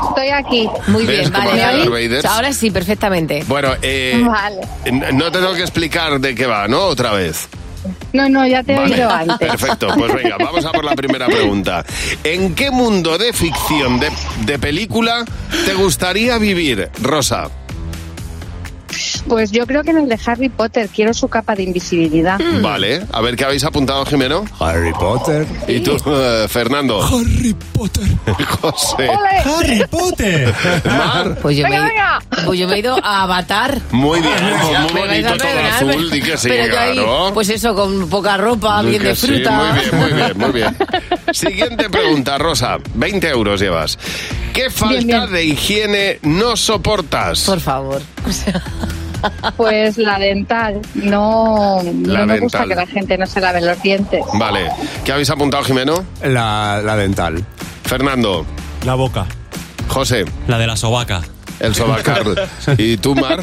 [0.10, 0.68] Estoy aquí.
[0.88, 1.62] Muy ¿Ves bien, vale.
[1.64, 1.90] hace ¿me Darth?
[1.90, 2.28] Vader?
[2.28, 3.44] Ahora sí, perfectamente.
[3.48, 4.62] Bueno, eh, Vale.
[4.86, 6.80] n- no te tengo que explicar de qué va, ¿no?
[6.82, 7.48] Otra vez.
[8.12, 9.38] No, no, ya te he Vale, oído antes.
[9.38, 11.86] Perfecto, pues venga, vamos a por la primera pregunta.
[12.24, 14.12] ¿En qué mundo de ficción, de,
[14.46, 15.24] de película,
[15.66, 17.50] te gustaría vivir, Rosa?
[19.28, 22.40] Pues yo creo que en el de Harry Potter quiero su capa de invisibilidad.
[22.62, 24.46] Vale, a ver qué habéis apuntado, Jimeno.
[24.60, 25.46] Harry Potter.
[25.68, 27.04] ¿Y tú, eh, Fernando?
[27.04, 28.04] Harry Potter.
[28.62, 29.10] José.
[29.10, 30.54] ¡Harry Potter!
[30.86, 31.38] Mar.
[31.42, 32.20] Pues yo, Venga, me, venga.
[32.46, 33.80] pues yo me he ido a Avatar.
[33.92, 36.68] Muy bien, pues muy Me vais a bonito todo azul, pero- di que sí, pero
[36.74, 37.32] yo ahí, claro.
[37.34, 39.52] pues eso, con poca ropa, Di bien que de sí, fruta.
[39.52, 40.78] muy bien, muy bien, muy bien.
[41.34, 42.78] Siguiente pregunta, Rosa.
[42.96, 43.98] 20 euros llevas.
[44.54, 45.32] ¿Qué falta bien.
[45.32, 47.42] de higiene no soportas?
[47.42, 48.02] Por favor.
[49.58, 50.82] Pues la dental.
[50.96, 54.24] No, no me gusta que la gente no se lave los dientes.
[54.34, 54.70] Vale.
[55.04, 56.06] ¿Qué habéis apuntado, Jimeno?
[56.24, 57.44] La, la dental.
[57.84, 58.46] Fernando.
[58.86, 59.26] La boca.
[59.88, 60.26] José.
[60.48, 61.22] La de la sobaca.
[61.60, 62.24] El sobacar.
[62.78, 63.42] ¿Y tú, Mar?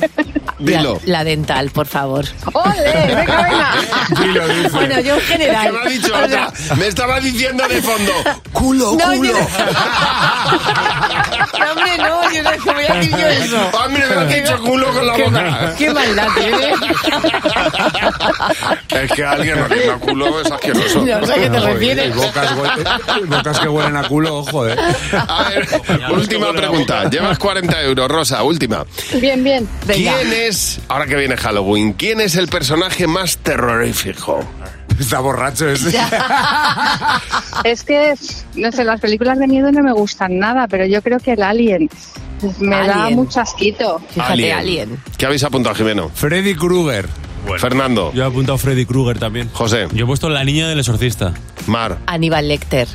[0.59, 0.99] Dilo.
[1.05, 2.25] La, la dental, por favor.
[2.55, 3.15] ¡Ole!
[3.15, 3.75] ¡Venga, venga!
[4.23, 4.69] Dilo, dice.
[4.71, 5.67] Bueno, yo en general.
[5.67, 6.77] Que me ha dicho O sea, otra.
[6.77, 8.13] Me estaba diciendo de fondo.
[8.53, 9.33] Culo, No, culo.
[9.33, 9.39] yo-
[11.59, 13.71] No, hombre, no, yo no es que voy a decir yo eso.
[13.91, 15.75] Mira, me has dicho culo con la Qué- boca.
[15.77, 16.75] Qué maldad tiene.
[19.03, 21.05] Es que alguien no tenga culo es asqueroso.
[21.05, 22.17] No sé a qué te Y refieres.
[22.17, 22.57] bocas,
[23.27, 24.77] bocas que huelen a culo, ojo, eh.
[25.29, 25.69] A ver,
[26.13, 27.09] última pregunta.
[27.11, 28.85] Llevas 40 euros, Rosa, última.
[29.21, 29.69] Bien, bien.
[29.87, 30.17] Venga.
[30.19, 34.41] ¿Quién es, ahora que viene Halloween, quién es el personaje más terrorífico?
[34.99, 35.97] Está borracho ese.
[37.65, 38.15] Es que,
[38.55, 41.43] no sé, las películas de miedo no me gustan nada, pero yo creo que el
[41.43, 41.89] Alien
[42.61, 44.01] me da mucho asquito.
[44.11, 44.99] Fíjate, alien.
[45.17, 46.11] ¿Qué habéis apuntado, Jimeno?
[46.15, 47.09] Freddy Krueger.
[47.59, 48.13] Fernando.
[48.13, 49.49] Yo he apuntado a Freddy Krueger también.
[49.53, 49.87] José.
[49.93, 51.33] Yo he puesto la niña del exorcista.
[51.67, 51.99] Mar.
[52.07, 52.89] Aníbal Lecter.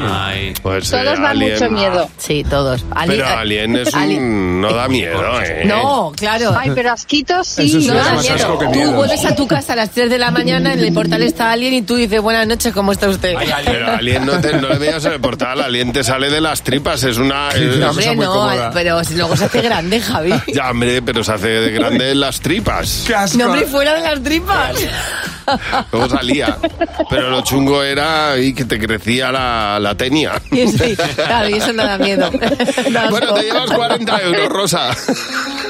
[0.00, 0.54] Ay.
[0.62, 1.52] Pues, Todos eh, dan Alien.
[1.54, 2.08] mucho miedo.
[2.16, 2.84] Sí, todos.
[2.94, 4.60] Ali- Pero Alien es un...
[4.60, 5.64] no da miedo, ¿eh?
[5.64, 6.54] No, claro.
[6.56, 7.66] Ay, pero asquito sí.
[7.66, 8.58] Eso sí No da más miedo.
[8.60, 8.92] Tú miedo.
[8.92, 11.74] vuelves a tu casa a las 3 de la mañana, en el portal está alguien
[11.74, 13.34] y tú dices, buenas noches, ¿cómo está usted?
[13.64, 16.62] Pero Alien no, te, no le veas en el portal, Alien te sale de las
[16.62, 17.48] tripas, es una...
[17.54, 18.70] es- No, hombre, muy no, cómoda.
[18.72, 20.32] pero si luego se hace grande, Javi.
[20.54, 23.02] Ya, hombre, pero se hace de grande en las tripas.
[23.04, 23.36] Qué asco.
[23.38, 24.76] No, hombre, fuera de las tripas.
[25.92, 26.58] Luego salía.
[27.10, 30.40] Pero lo chungo era ahí que te crecía la, la tenia.
[30.50, 32.30] Y sí, claro, y eso no da miedo.
[32.90, 33.34] Da Bueno, asco.
[33.34, 34.90] te llevas 40 euros, Rosa.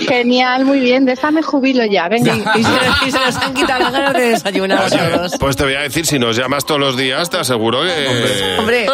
[0.06, 1.04] Genial, muy bien.
[1.04, 2.08] De esta me jubilo ya.
[2.08, 2.34] Venga.
[2.34, 5.32] Sí, y, se, y se nos han quitado las ganas de desayunar a Oye, todos.
[5.38, 8.56] pues te voy a decir, si nos llamas todos los días, te aseguro que...
[8.58, 8.86] Hombre,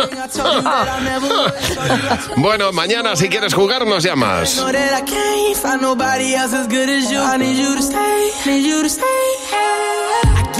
[2.37, 4.57] Bueno, mañana si quieres jugar nos llamas.
[4.57, 7.18] know that I can't find nobody else as good as you.
[7.20, 9.05] I need you to stay, need you to stay.
[9.53, 10.07] I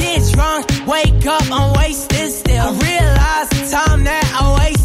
[0.09, 2.67] get drunk, wake up, I'm wasted still.
[2.67, 4.78] I realize the time that I wasted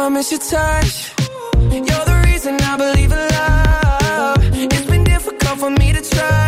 [0.00, 1.12] I miss your touch.
[1.70, 4.38] You're the reason I believe in love.
[4.72, 6.47] It's been difficult for me to trust.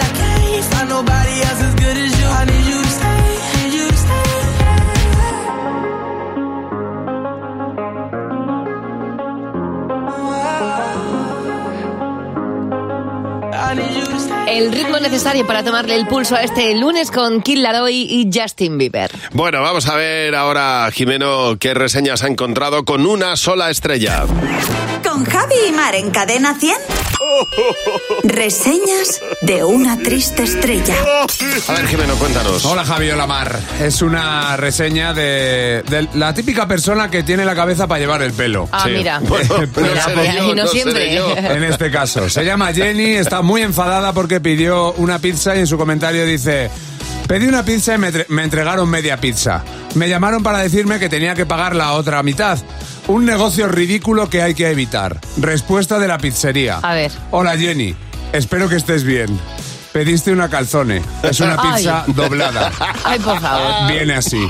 [15.01, 19.11] necesario para tomarle el pulso a este lunes con Kid Laroi y Justin Bieber.
[19.33, 24.25] Bueno, vamos a ver ahora, Jimeno, qué reseñas ha encontrado con una sola estrella.
[25.03, 27.00] Con Javi y Mar en Cadena 100.
[28.23, 30.95] Reseñas de una triste estrella.
[31.67, 32.63] A ver, Jimeno, cuéntanos.
[32.65, 33.59] Hola Javi, hola Mar.
[33.81, 38.33] Es una reseña de, de la típica persona que tiene la cabeza para llevar el
[38.33, 38.69] pelo.
[38.71, 39.19] Ah, mira.
[39.19, 41.15] Bueno, Pero seré y yo, no no siempre.
[41.15, 41.35] yo.
[41.35, 45.67] En este caso, se llama Jenny, está muy enfadada porque pidió una pizza y en
[45.67, 46.69] su comentario dice,
[47.27, 47.97] pedí una pizza y
[48.29, 49.63] me entregaron media pizza.
[49.95, 52.57] Me llamaron para decirme que tenía que pagar la otra mitad.
[53.11, 55.19] Un negocio ridículo que hay que evitar.
[55.35, 56.79] Respuesta de la pizzería.
[56.81, 57.11] A ver.
[57.31, 57.93] Hola Jenny,
[58.31, 59.37] espero que estés bien.
[59.91, 61.01] Pediste una calzone.
[61.21, 61.73] Es una Ay.
[61.75, 62.71] pizza doblada.
[63.03, 63.91] Ay, por favor.
[63.91, 64.49] Viene así.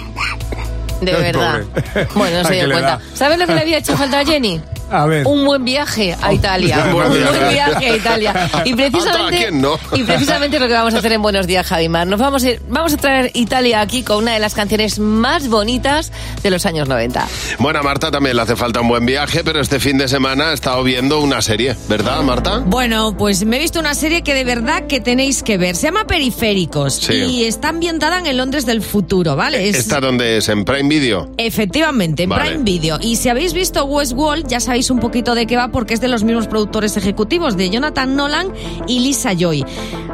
[1.01, 1.63] De verdad.
[1.63, 2.07] pobre.
[2.13, 2.99] Bueno, no se dio cuenta.
[3.15, 4.61] ¿Sabes lo que le había hecho falta a Jenny?
[4.91, 5.25] A ver.
[5.25, 6.83] Un buen viaje a Italia.
[6.87, 7.89] Un Un buen viaje.
[7.89, 8.49] a Italia.
[8.65, 9.79] Y ¿A precisamente, quién no?
[9.93, 12.07] y precisamente es lo que vamos a hacer en Buenos Días, Javimar.
[12.07, 15.47] Nos vamos a, ir- vamos a traer Italia aquí con una de las canciones más
[15.47, 16.11] bonitas
[16.43, 17.27] de los años 90.
[17.59, 20.49] Bueno, a Marta también le hace falta un buen viaje, pero este fin de semana
[20.49, 22.59] ha estado viendo una serie, ¿verdad, Marta?
[22.65, 25.75] Bueno, pues me he visto una serie que de verdad que tenéis que ver.
[25.75, 27.13] Se llama Periféricos Sí.
[27.13, 29.69] y está ambientada en el Londres del futuro, ¿vale?
[29.69, 30.49] Es- ¿Está donde es?
[30.49, 31.31] ¿En Prime Video?
[31.37, 32.49] Efectivamente, en Vale.
[32.49, 32.97] Prime Video.
[33.01, 36.07] Y si habéis visto Westworld, ya sabéis un poquito de qué va, porque es de
[36.07, 38.47] los mismos productores ejecutivos, de Jonathan Nolan
[38.87, 39.65] y Lisa Joy.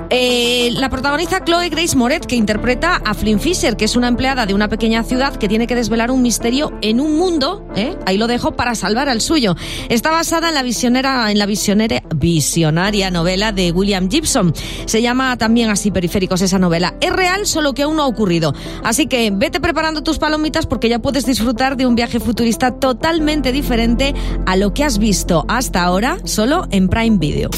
[0.10, 4.46] Eh, la protagoniza Chloe Grace Moretz, que interpreta a Flynn Fisher, que es una empleada
[4.46, 7.96] de una pequeña ciudad que tiene que desvelar un misterio en un mundo, ¿eh?
[8.06, 9.56] ahí lo dejo, para salvar al suyo.
[9.90, 14.54] Está basada en la visionera, en la visionere- visionaria novela de William Gibson.
[14.86, 16.96] Se llama también así Periféricos esa novela.
[17.02, 18.54] Es real, solo que aún no ha ocurrido.
[18.84, 23.52] Así que vete preparando tus palomitas porque ya puedes disfrutar de un viaje futurista totalmente
[23.52, 24.14] diferente
[24.46, 27.50] a lo que has visto hasta ahora solo en Prime Video.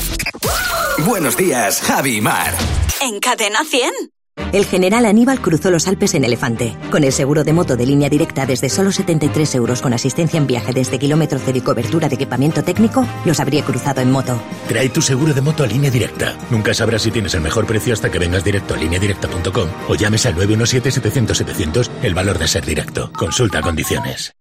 [1.06, 2.54] Buenos días, Javi y Mar.
[3.02, 4.19] En Cadena 100.
[4.52, 6.76] El general Aníbal cruzó los Alpes en elefante.
[6.92, 10.48] Con el seguro de moto de línea directa desde solo 73 euros con asistencia en
[10.48, 14.42] viaje desde kilómetro cero y cobertura de equipamiento técnico, los habría cruzado en moto.
[14.68, 16.36] Trae tu seguro de moto a línea directa.
[16.50, 20.26] Nunca sabrás si tienes el mejor precio hasta que vengas directo a lineadirecta.com o llames
[20.26, 23.12] al 917-700-700 el valor de ser directo.
[23.14, 24.39] Consulta condiciones.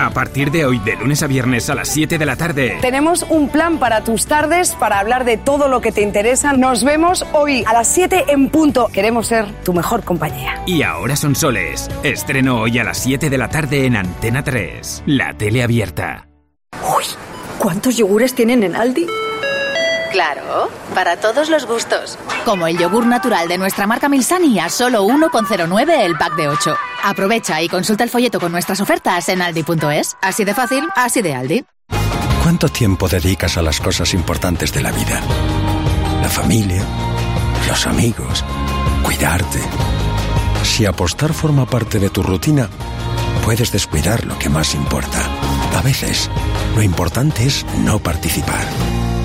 [0.00, 2.78] A partir de hoy, de lunes a viernes a las 7 de la tarde.
[2.80, 6.54] Tenemos un plan para tus tardes, para hablar de todo lo que te interesa.
[6.54, 8.88] Nos vemos hoy a las 7 en punto.
[8.94, 10.62] Queremos ser tu mejor compañía.
[10.64, 11.90] Y ahora son soles.
[12.02, 15.02] Estreno hoy a las 7 de la tarde en Antena 3.
[15.04, 16.26] La tele abierta.
[17.58, 19.06] ¿Cuántos yogures tienen en Aldi?
[20.10, 22.18] Claro, para todos los gustos.
[22.44, 26.76] Como el yogur natural de nuestra marca Milsani a solo 1,09 el pack de 8.
[27.04, 30.16] Aprovecha y consulta el folleto con nuestras ofertas en aldi.es.
[30.20, 31.64] Así de fácil, así de Aldi.
[32.42, 35.20] ¿Cuánto tiempo dedicas a las cosas importantes de la vida?
[36.22, 36.82] La familia,
[37.68, 38.44] los amigos,
[39.04, 39.60] cuidarte.
[40.64, 42.68] Si apostar forma parte de tu rutina,
[43.44, 45.18] puedes descuidar lo que más importa.
[45.76, 46.28] A veces,
[46.74, 48.66] lo importante es no participar.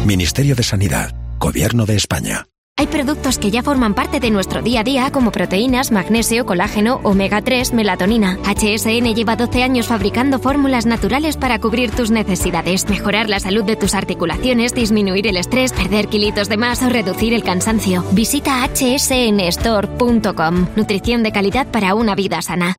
[0.05, 2.45] Ministerio de Sanidad, Gobierno de España.
[2.77, 6.99] Hay productos que ya forman parte de nuestro día a día como proteínas, magnesio, colágeno,
[7.03, 8.37] omega 3, melatonina.
[8.43, 13.77] HSN lleva 12 años fabricando fórmulas naturales para cubrir tus necesidades, mejorar la salud de
[13.77, 18.03] tus articulaciones, disminuir el estrés, perder kilitos de más o reducir el cansancio.
[18.11, 20.67] Visita hsnstore.com.
[20.75, 22.75] Nutrición de calidad para una vida sana.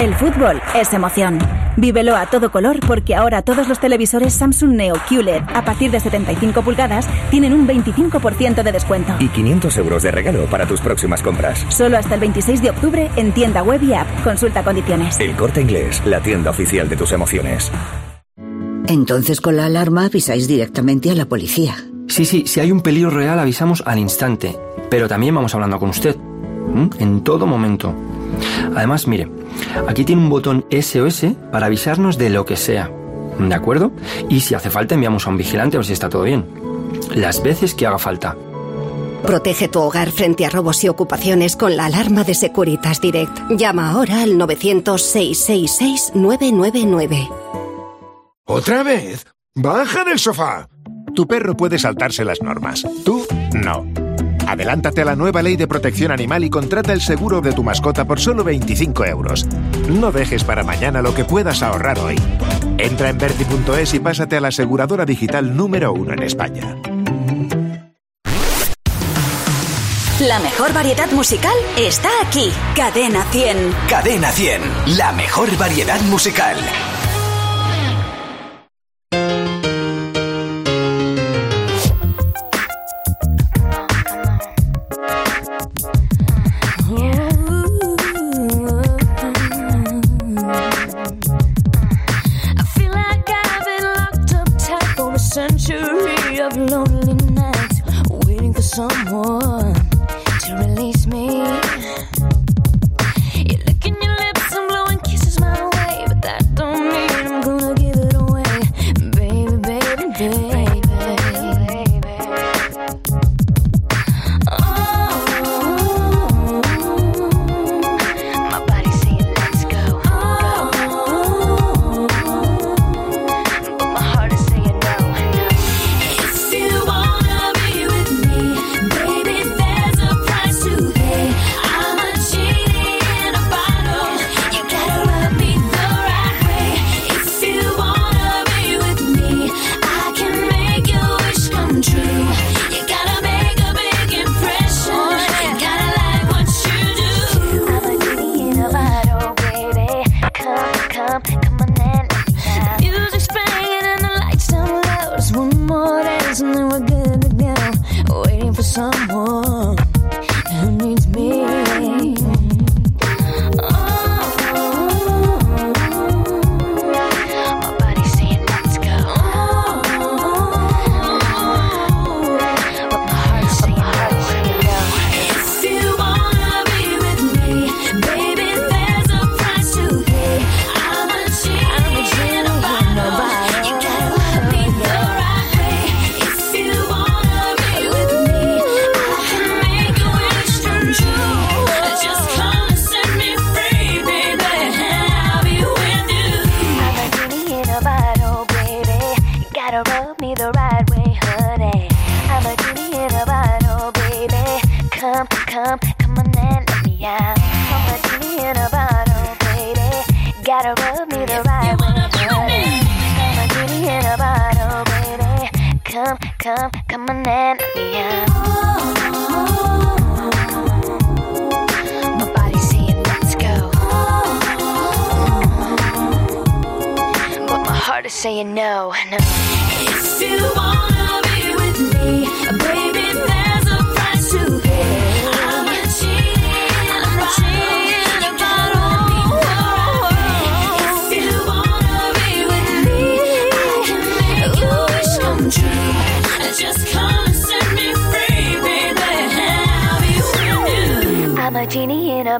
[0.00, 1.38] El fútbol es emoción.
[1.76, 6.00] Vívelo a todo color porque ahora todos los televisores Samsung Neo QLED a partir de
[6.00, 9.14] 75 pulgadas tienen un 25% de descuento.
[9.20, 11.64] Y 500 euros de regalo para tus próximas compras.
[11.70, 14.06] Solo hasta el 26 de octubre en tienda web y app.
[14.22, 15.18] Consulta condiciones.
[15.18, 17.72] El corte inglés, la tienda oficial de tus emociones.
[18.88, 21.76] Entonces con la alarma avisáis directamente a la policía.
[22.08, 24.54] Sí, sí, si hay un peligro real avisamos al instante,
[24.90, 26.16] pero también vamos hablando con usted,
[26.74, 26.90] ¿m?
[26.98, 27.94] en todo momento.
[28.74, 29.28] Además, mire,
[29.88, 32.90] aquí tiene un botón SOS para avisarnos de lo que sea,
[33.38, 33.92] ¿de acuerdo?
[34.28, 36.46] Y si hace falta enviamos a un vigilante a ver si está todo bien.
[37.14, 38.36] Las veces que haga falta.
[39.22, 43.38] Protege tu hogar frente a robos y ocupaciones con la alarma de Securitas Direct.
[43.50, 47.28] Llama ahora al 900-666-999.
[48.46, 49.24] ¿Otra vez?
[49.54, 50.68] Baja del sofá.
[51.14, 52.84] tu perro puede saltarse las normas.
[53.04, 53.86] Tú, no.
[54.52, 58.04] Adelántate a la nueva ley de protección animal y contrata el seguro de tu mascota
[58.04, 59.46] por solo 25 euros.
[59.88, 62.16] No dejes para mañana lo que puedas ahorrar hoy.
[62.76, 66.76] Entra en verti.es y pásate a la aseguradora digital número uno en España.
[70.20, 72.52] La mejor variedad musical está aquí.
[72.76, 73.56] Cadena 100.
[73.88, 74.60] Cadena 100.
[74.98, 76.58] La mejor variedad musical.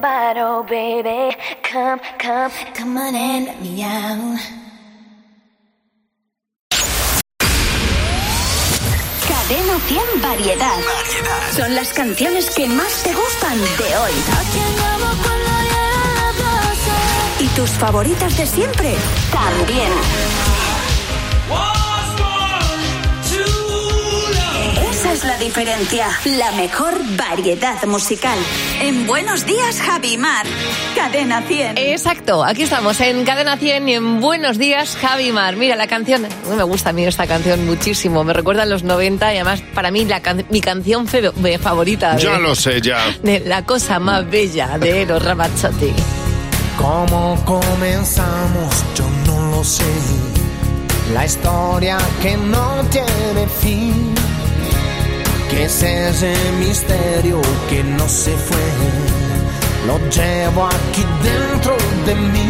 [0.02, 1.34] Bottle, baby.
[1.62, 4.38] Come, come, come on and let me out.
[9.28, 10.80] Cadena 100 Variedad.
[11.56, 14.12] Son las canciones que más te gustan de hoy.
[17.38, 18.96] Y tus favoritas de siempre
[19.32, 20.51] también.
[25.12, 26.06] Es la diferencia.
[26.24, 28.38] La mejor variedad musical.
[28.80, 30.46] En Buenos Días, Javi Mar.
[30.94, 31.76] Cadena 100.
[31.78, 35.56] Exacto, aquí estamos en Cadena 100 y en Buenos Días, Javi Mar.
[35.56, 39.32] Mira, la canción, me gusta a mí esta canción muchísimo, me recuerda a los 90
[39.32, 43.14] y además para mí la can- mi canción fe- favorita de, Ya lo sé, ya.
[43.22, 45.92] de La cosa más bella de Eros Ramazzotti.
[46.78, 48.74] ¿Cómo comenzamos?
[48.96, 49.84] Yo no lo sé.
[51.12, 54.11] La historia que no tiene fin.
[55.52, 58.66] ¿Qué es ese misterio que no se fue?
[59.86, 61.76] Lo llevo aquí dentro
[62.06, 62.48] de mí.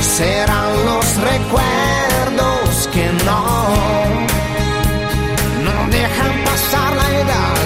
[0.00, 3.44] Serán los recuerdos que no,
[5.66, 7.56] no dejan pasar la edad.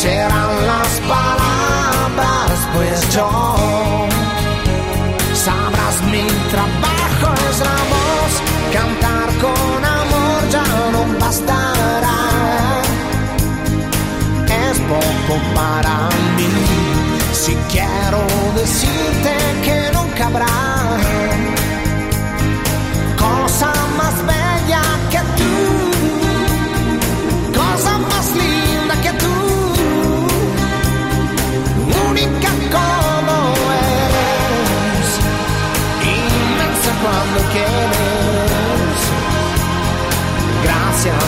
[0.00, 4.06] Serán las palabras, pues yo
[5.44, 6.95] sabrás mi trabajo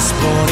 [0.09, 0.49] Gracias por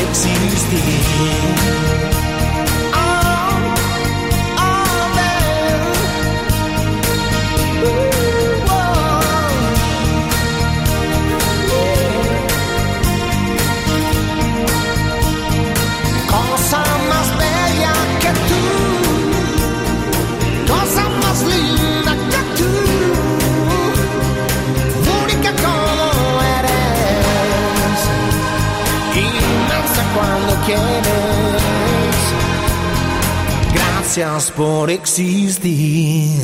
[34.16, 36.40] Gracias por existir.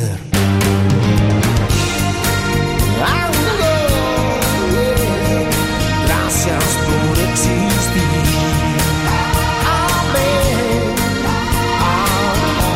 [6.05, 8.03] Gracias por existir.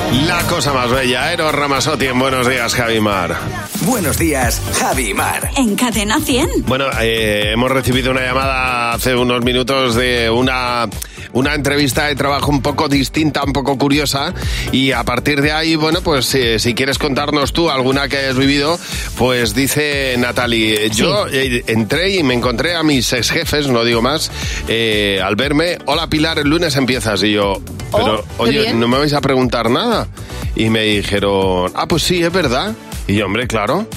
[0.10, 0.26] Amén.
[0.26, 3.38] La cosa más bella, Eros Ramazotti en Buenos Días, Javimar.
[3.82, 5.50] Buenos días, Javi Mar.
[5.56, 6.66] En Cadena 100.
[6.66, 10.90] Bueno, eh, hemos recibido una llamada hace unos minutos de una,
[11.38, 14.34] una entrevista de trabajo un poco distinta, un poco curiosa.
[14.72, 18.38] Y a partir de ahí, bueno, pues eh, si quieres contarnos tú alguna que hayas
[18.38, 18.80] vivido,
[19.18, 24.02] pues dice Natalie, yo eh, entré y me encontré a mis ex jefes, no digo
[24.02, 24.32] más,
[24.68, 27.22] eh, al verme, hola Pilar, el lunes empiezas.
[27.22, 27.62] Y yo,
[27.92, 28.80] pero qué oye, bien.
[28.80, 30.08] no me vais a preguntar nada.
[30.56, 32.74] Y me dijeron, ah, pues sí, es verdad.
[33.06, 33.88] Y yo, hombre, claro.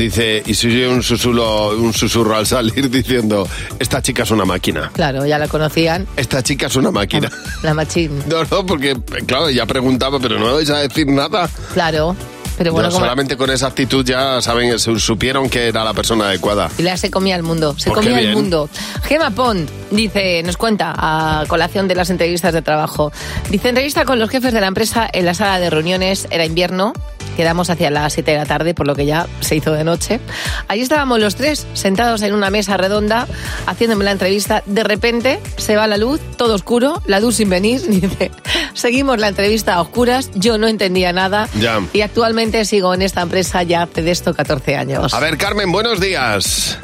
[0.00, 3.46] Dice, y se oye un susurro, un susurro al salir diciendo,
[3.78, 4.90] esta chica es una máquina.
[4.94, 7.30] Claro, ya la conocían, Esta chica es una máquina.
[7.62, 8.10] la machín.
[8.26, 8.96] No, no, porque,
[9.26, 11.50] claro, ya preguntaba, pero no vais a decir nada.
[11.74, 12.16] Claro,
[12.56, 13.04] pero bueno, No, como...
[13.04, 16.70] solamente con esa actitud ya saben, su- supieron que era la persona adecuada.
[16.78, 18.38] Y la se comía el mundo, se Pues qué comía el bien.
[18.38, 18.70] mundo.
[19.02, 23.12] Gema Pont dice, nos cuenta a colación de las entrevistas de trabajo.
[23.50, 26.92] Dice, entrevista con los jefes de la empresa en la sala de reuniones, era invierno,
[27.36, 30.20] quedamos hacia las 7 de la tarde, por lo que ya se hizo de noche.
[30.68, 33.26] Allí estábamos los tres, sentados en una mesa redonda,
[33.66, 34.62] haciéndome la entrevista.
[34.66, 37.80] De repente se va la luz, todo oscuro, la luz sin venir.
[37.88, 38.30] Dice,
[38.74, 41.48] seguimos la entrevista a oscuras, yo no entendía nada.
[41.58, 41.80] Ya.
[41.92, 45.14] Y actualmente sigo en esta empresa ya hace de esto 14 años.
[45.14, 46.78] A ver, Carmen, buenos días.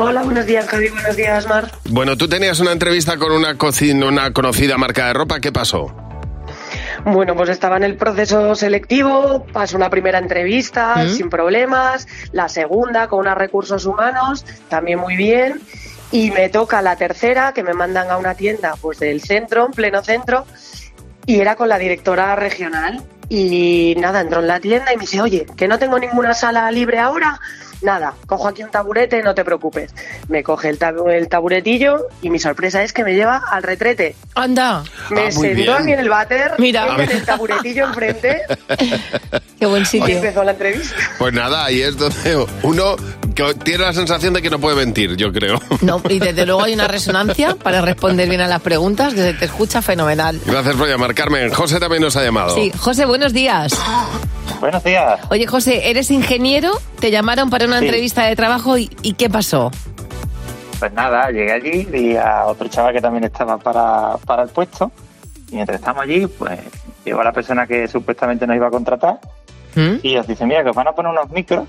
[0.00, 0.90] Hola, buenos días, Javi.
[0.90, 1.72] Buenos días, Mar.
[1.90, 5.92] Bueno, tú tenías una entrevista con una, cocina, una conocida marca de ropa, ¿qué pasó?
[7.04, 11.08] Bueno, pues estaba en el proceso selectivo, pasó una primera entrevista ¿Mm?
[11.08, 15.60] sin problemas, la segunda con unos recursos humanos, también muy bien,
[16.12, 19.72] y me toca la tercera, que me mandan a una tienda pues del centro, en
[19.72, 20.46] pleno centro,
[21.26, 23.02] y era con la directora regional.
[23.28, 26.70] Y nada, entró en la tienda y me dice, oye, que no tengo ninguna sala
[26.70, 27.38] libre ahora.
[27.80, 29.94] Nada, cojo aquí un taburete, no te preocupes.
[30.28, 34.16] Me coge el, tabu- el taburetillo y mi sorpresa es que me lleva al retrete.
[34.34, 34.82] Anda.
[35.10, 35.70] Me Ah, sentó bien.
[35.70, 36.86] a mí en el váter, Mira.
[36.98, 38.42] en el taburetillo enfrente
[39.58, 40.16] Qué buen y sitio.
[40.16, 40.94] empezó la entrevista.
[41.18, 42.96] Pues nada, ahí es donde uno
[43.34, 45.60] que tiene la sensación de que no puede mentir, yo creo.
[45.80, 49.34] No, y desde luego hay una resonancia para responder bien a las preguntas, que se
[49.34, 50.40] te escucha fenomenal.
[50.44, 51.52] Gracias por llamar, Carmen.
[51.52, 52.54] José también nos ha llamado.
[52.54, 53.72] Sí, José, buenos días.
[54.60, 55.20] Buenos días.
[55.30, 57.84] Oye, José, eres ingeniero, te llamaron para una Sí.
[57.86, 59.70] entrevista de trabajo y, ¿y qué pasó?
[60.78, 64.90] Pues nada, llegué allí, vi a otro chaval que también estaba para, para el puesto.
[65.50, 66.58] Y mientras estamos allí, pues
[67.04, 69.18] llegó la persona que supuestamente nos iba a contratar
[69.74, 69.96] ¿Mm?
[70.02, 71.68] y os dice, mira, que os van a poner unos micros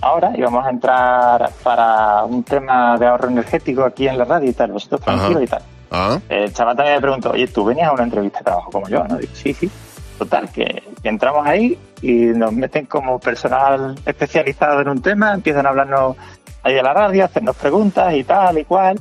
[0.00, 4.50] ahora y vamos a entrar para un tema de ahorro energético aquí en la radio
[4.50, 5.62] y tal, vosotros tranquilos y tal.
[5.90, 6.18] Ah.
[6.28, 9.04] El chaval también me preguntó, oye, ¿tú venías a una entrevista de trabajo como yo?
[9.04, 9.16] ¿no?
[9.18, 9.70] Digo, sí, sí.
[10.24, 15.66] Total, que, que entramos ahí y nos meten como personal especializado en un tema, empiezan
[15.66, 16.16] a hablarnos
[16.62, 19.00] ahí de la radio, hacernos preguntas y tal y cual,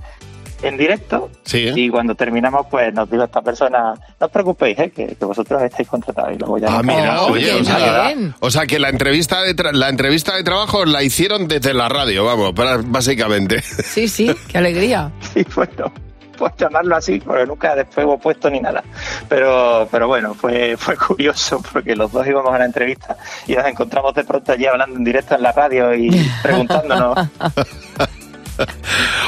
[0.63, 1.29] en directo.
[1.43, 1.69] Sí.
[1.75, 4.89] Y cuando terminamos, pues nos dijo esta persona, no os preocupéis, ¿eh?
[4.89, 6.33] que, que vosotros estáis contratados.
[6.33, 8.33] Y luego ya Ah, nos- mira, oye, o sea, bien.
[8.39, 11.87] o sea que la entrevista de tra- la entrevista de trabajo la hicieron desde la
[11.89, 13.61] radio, vamos, para- básicamente.
[13.61, 15.11] Sí, sí, qué alegría.
[15.33, 15.91] Sí, bueno,
[16.41, 18.83] pues llamarlo así, porque nunca después hubo puesto ni nada.
[19.29, 23.15] Pero, pero bueno, fue, fue curioso porque los dos íbamos a la entrevista
[23.47, 26.09] y nos encontramos de pronto allí hablando en directo en la radio y
[26.43, 27.15] preguntándonos.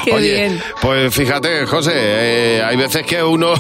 [0.03, 0.61] Qué Oye, bien.
[0.81, 3.53] pues fíjate, José, eh, hay veces que uno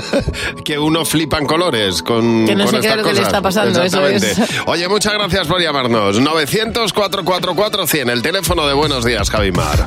[0.64, 3.26] que uno flipa en colores con, Que no con se estas lo que le cosas.
[3.28, 4.22] está pasando, eso es.
[4.22, 4.62] Exactamente.
[4.70, 6.18] Oye, muchas gracias por llamarnos.
[6.20, 9.86] 900 444 100, el teléfono de Buenos Días, Javimar.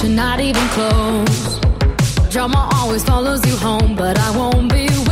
[0.00, 1.60] And not even close.
[2.30, 5.11] Drama always follows you home, but I won't be waiting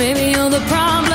[0.00, 1.09] Maybe you're the problem.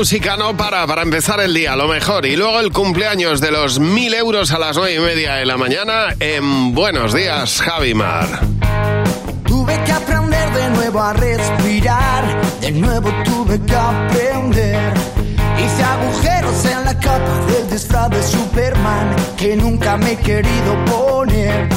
[0.00, 2.24] Música no para para empezar el día, lo mejor.
[2.24, 5.58] Y luego el cumpleaños de los mil euros a las nueve y media de la
[5.58, 8.26] mañana en Buenos Días, Javi Mar.
[9.46, 12.24] Tuve que aprender de nuevo a respirar,
[12.62, 14.94] de nuevo tuve que aprender.
[15.58, 21.68] Hice agujeros en la capa del disfraz de Superman que nunca me he querido poner.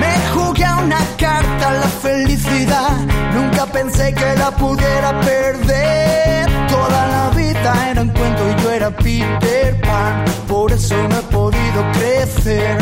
[0.00, 2.92] Me jugué a una carta la felicidad,
[3.34, 6.46] nunca pensé que la pudiera perder.
[6.68, 11.22] Toda la vida era un cuento y yo era Peter Pan, por eso no he
[11.38, 12.78] podido crecer.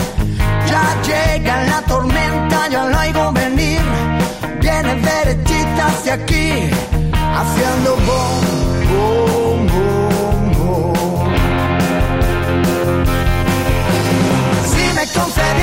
[0.71, 3.81] Ya llega la tormenta, ya la oigo venir,
[4.61, 6.71] viene derechita hacia aquí,
[7.41, 8.41] haciendo bom,
[8.93, 9.88] bom, bom,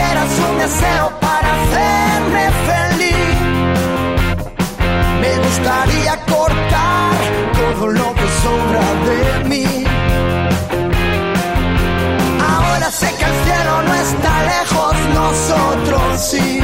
[0.06, 3.38] concedieras un deseo para hacerme feliz,
[5.22, 7.12] me gustaría cortar
[7.54, 9.86] todo lo que sobra de mí.
[12.48, 16.60] Ahora sé que el cielo no está lejos, nosotros sí.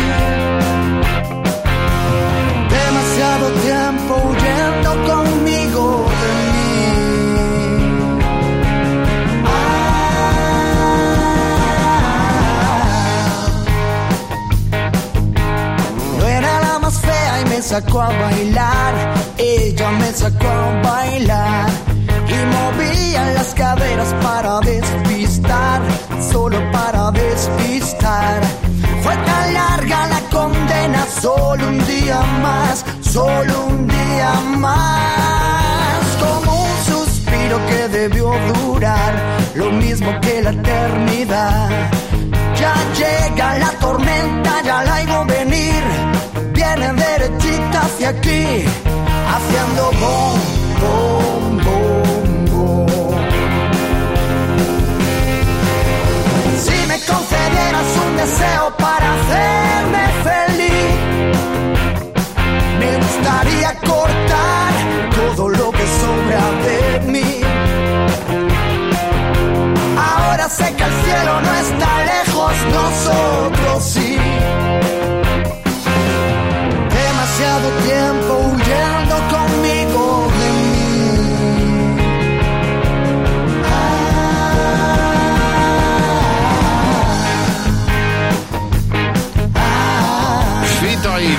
[17.61, 18.93] Me sacó a bailar.
[19.37, 21.69] Ella me sacó a bailar.
[22.27, 25.79] Y movía las caderas para despistar.
[26.31, 28.41] Solo para despistar.
[29.03, 31.05] Fue tan larga la condena.
[31.21, 32.83] Solo un día más.
[33.01, 36.01] Solo un día más.
[36.19, 39.13] Como un suspiro que debió durar.
[39.53, 41.69] Lo mismo que la eternidad.
[42.59, 46.20] Ya llega la tormenta, ya la oigo venir.
[46.73, 48.63] Viene derechita hacia aquí,
[49.33, 50.39] haciendo bom,
[50.79, 52.87] bom, bom, bom.
[56.63, 60.95] Si me concedieras un deseo para hacerme feliz,
[62.79, 64.71] me gustaría cortar
[65.15, 67.41] todo lo que sobra de mí.
[69.97, 74.40] Ahora sé que el cielo no está lejos, nosotros sí.
[77.61, 79.00] Demasiado tiempo huyendo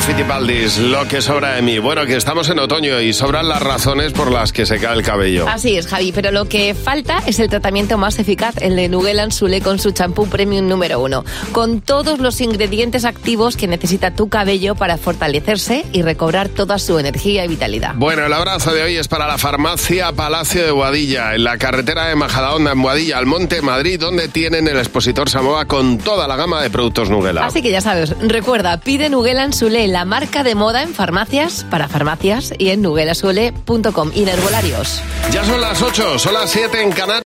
[0.02, 1.78] Fitipaldis, lo que sobra de mí.
[1.78, 5.04] Bueno, que estamos en otoño y sobran las razones por las que se cae el
[5.04, 5.48] cabello.
[5.48, 9.30] Así es, Javi, pero lo que falta es el tratamiento más eficaz, el de Nugelan
[9.30, 14.28] Sule con su champú premium número uno, con todos los ingredientes activos que necesita tu
[14.28, 17.94] cabello para fortalecerse y recobrar toda su energía y vitalidad.
[17.94, 22.08] Bueno, el abrazo de hoy es para la farmacia Palacio de Boadilla, en la carretera
[22.08, 26.34] de Majadahonda, en Boadilla, al Monte Madrid, donde tienen el expositor Samoa con toda la
[26.34, 27.46] gama de productos Nugela.
[27.46, 31.64] Así que ya sabes, recuerda, pide Nugelan Sule, en la marca de moda en farmacias,
[31.64, 35.02] para farmacias y en nuguelasole.com y en.
[35.30, 37.12] Ya son las 8, son las 7 en Canarias.